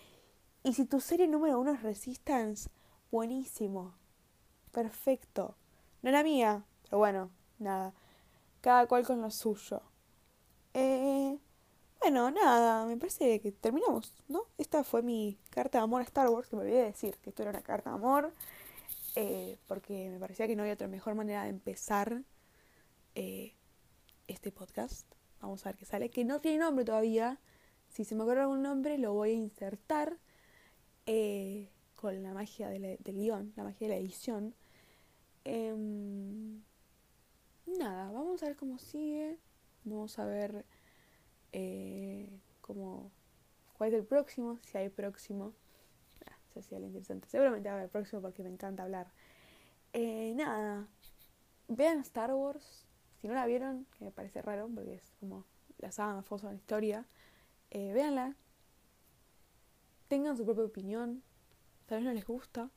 Y 0.64 0.74
si 0.74 0.86
tu 0.86 1.00
serie 1.00 1.28
número 1.28 1.60
uno 1.60 1.74
es 1.74 1.82
Resistance, 1.82 2.70
buenísimo, 3.12 3.96
perfecto. 4.72 5.56
No 6.04 6.12
la 6.12 6.24
mía, 6.24 6.64
pero 6.84 7.00
bueno, 7.00 7.32
nada. 7.60 7.94
Cada 8.62 8.88
cual 8.88 9.06
con 9.06 9.22
lo 9.22 9.32
suyo. 9.32 9.82
Eh, 10.74 11.38
bueno, 12.00 12.30
nada, 12.32 12.86
me 12.86 12.98
parece 12.98 13.40
que 13.40 13.52
terminamos, 13.52 14.14
¿no? 14.28 14.44
Esta 14.58 14.84
fue 14.84 15.02
mi 15.02 15.38
carta 15.50 15.80
de 15.80 15.84
amor 15.84 16.02
a 16.02 16.06
Star 16.06 16.30
Wars, 16.30 16.48
que 16.48 16.56
me 16.56 16.62
olvidé 16.62 16.84
decir 16.84 17.18
que 17.18 17.32
esto 17.32 17.42
era 17.42 17.52
una 17.52 17.62
carta 17.62 17.90
de 17.90 17.96
amor, 17.96 18.34
eh, 19.16 19.58
porque 19.68 20.10
me 20.12 20.20
parecía 20.20 20.48
que 20.48 20.56
no 20.56 20.62
había 20.62 20.76
otra 20.76 20.88
mejor 20.88 21.16
manera 21.16 21.44
de 21.44 21.50
empezar 21.50 22.24
eh, 23.18 23.56
este 24.28 24.52
podcast. 24.52 25.12
Vamos 25.42 25.66
a 25.66 25.70
ver 25.70 25.78
qué 25.78 25.86
sale, 25.86 26.12
que 26.12 26.24
no 26.24 26.40
tiene 26.40 26.60
nombre 26.60 26.86
todavía. 26.86 27.40
Si 27.90 28.06
se 28.06 28.14
me 28.14 28.22
ocurre 28.22 28.42
algún 28.42 28.62
nombre, 28.62 29.00
lo 29.00 29.14
voy 29.14 29.32
a 29.32 29.34
insertar 29.34 30.20
eh, 31.08 31.72
con 31.96 32.22
la 32.22 32.36
magia 32.36 32.70
de 32.70 33.00
del 33.00 33.16
guion, 33.16 33.54
la 33.56 33.64
magia 33.64 33.88
de 33.88 33.94
la 33.96 34.00
edición. 34.00 34.54
Em, 35.46 36.62
nada, 37.66 38.12
vamos 38.12 38.44
a 38.44 38.46
ver 38.46 38.56
cómo 38.56 38.78
sigue. 38.78 39.40
Vamos 39.84 40.20
a 40.20 40.26
ver 40.26 40.64
eh, 41.54 42.30
cómo, 42.62 43.12
cuál 43.80 43.94
es 43.94 43.96
el 43.96 44.06
próximo, 44.06 44.60
si 44.62 44.78
hay 44.78 44.90
próximo. 44.90 45.54
Ah, 46.28 46.38
interesante. 46.72 47.28
Seguramente 47.30 47.68
va 47.68 47.76
a 47.76 47.78
haber 47.80 47.90
próximo 47.90 48.22
porque 48.22 48.44
me 48.44 48.50
encanta 48.50 48.84
hablar. 48.84 49.12
Nada, 50.36 50.88
vean 51.68 52.02
Star 52.02 52.32
Wars. 52.36 52.87
Si 53.22 53.28
no 53.28 53.34
la 53.34 53.46
vieron, 53.46 53.86
que 53.98 54.06
me 54.06 54.12
parece 54.12 54.42
raro 54.42 54.70
porque 54.74 54.96
es 54.96 55.12
como 55.20 55.46
la 55.80 55.92
saga 55.92 56.16
más 56.16 56.26
famosa 56.26 56.48
de 56.48 56.54
la 56.54 56.60
historia, 56.60 57.06
eh, 57.72 57.94
véanla. 57.94 58.36
Tengan 60.08 60.38
su 60.38 60.46
propia 60.46 60.64
opinión. 60.64 61.24
Tal 61.88 62.00
vez 62.00 62.06
no 62.06 62.14
les 62.14 62.26
gusta, 62.26 62.70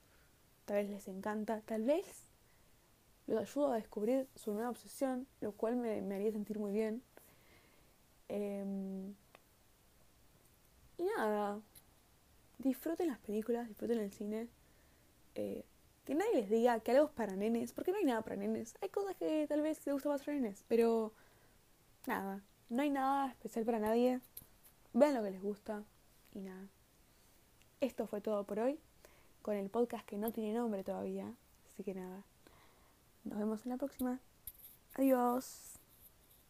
tal 0.65 0.77
vez 0.77 0.91
les 0.91 1.09
encanta, 1.09 1.63
tal 1.63 1.83
vez 1.83 2.31
los 3.27 3.41
ayuda 3.41 3.75
a 3.75 3.77
descubrir 3.77 4.29
su 4.37 4.53
nueva 4.53 4.71
obsesión, 4.71 5.27
lo 5.41 5.53
cual 5.53 5.77
me, 5.77 6.15
haría 6.15 6.31
sentir 6.31 6.59
muy 6.59 6.73
bien. 6.73 7.03
Eh, 8.29 9.13
y 10.99 11.05
nada, 11.17 11.61
disfruten 12.59 13.09
las 13.09 13.19
películas, 13.19 13.67
disfruten 13.69 13.99
el 13.99 14.13
cine. 14.13 14.49
Eh, 15.35 15.65
que 16.11 16.17
nadie 16.17 16.41
les 16.41 16.51
diga 16.51 16.81
que 16.81 16.91
algo 16.91 17.07
es 17.07 17.13
para 17.13 17.37
nenes, 17.37 17.73
porque 17.73 17.93
no 17.93 17.99
hay 17.99 18.05
nada 18.05 18.21
para 18.23 18.35
nenes. 18.35 18.75
Hay 18.81 18.89
cosas 18.89 19.15
que 19.15 19.47
tal 19.47 19.63
vez 19.63 19.87
les 19.87 19.93
gusta 19.93 20.09
más 20.09 20.21
para 20.25 20.37
nenes, 20.37 20.65
pero 20.67 21.13
nada, 22.05 22.43
no 22.69 22.83
hay 22.83 22.91
nada 22.91 23.29
especial 23.29 23.65
para 23.65 23.79
nadie. 23.79 24.21
Vean 24.93 25.15
lo 25.15 25.23
que 25.23 25.31
les 25.31 25.41
gusta 25.41 25.85
y 26.35 26.41
nada. 26.41 26.67
Esto 27.81 28.09
fue 28.09 28.21
todo 28.21 28.43
por 28.43 28.59
hoy, 28.59 28.81
con 29.43 29.55
el 29.55 29.71
podcast 29.71 30.05
que 30.05 30.19
no 30.19 30.33
tiene 30.33 30.53
nombre 30.53 30.83
todavía, 30.83 31.33
así 31.69 31.85
que 31.85 31.95
nada. 31.95 32.25
Nos 33.23 33.39
vemos 33.39 33.65
en 33.65 33.71
la 33.71 33.77
próxima. 33.77 34.19
Adiós. 34.95 35.80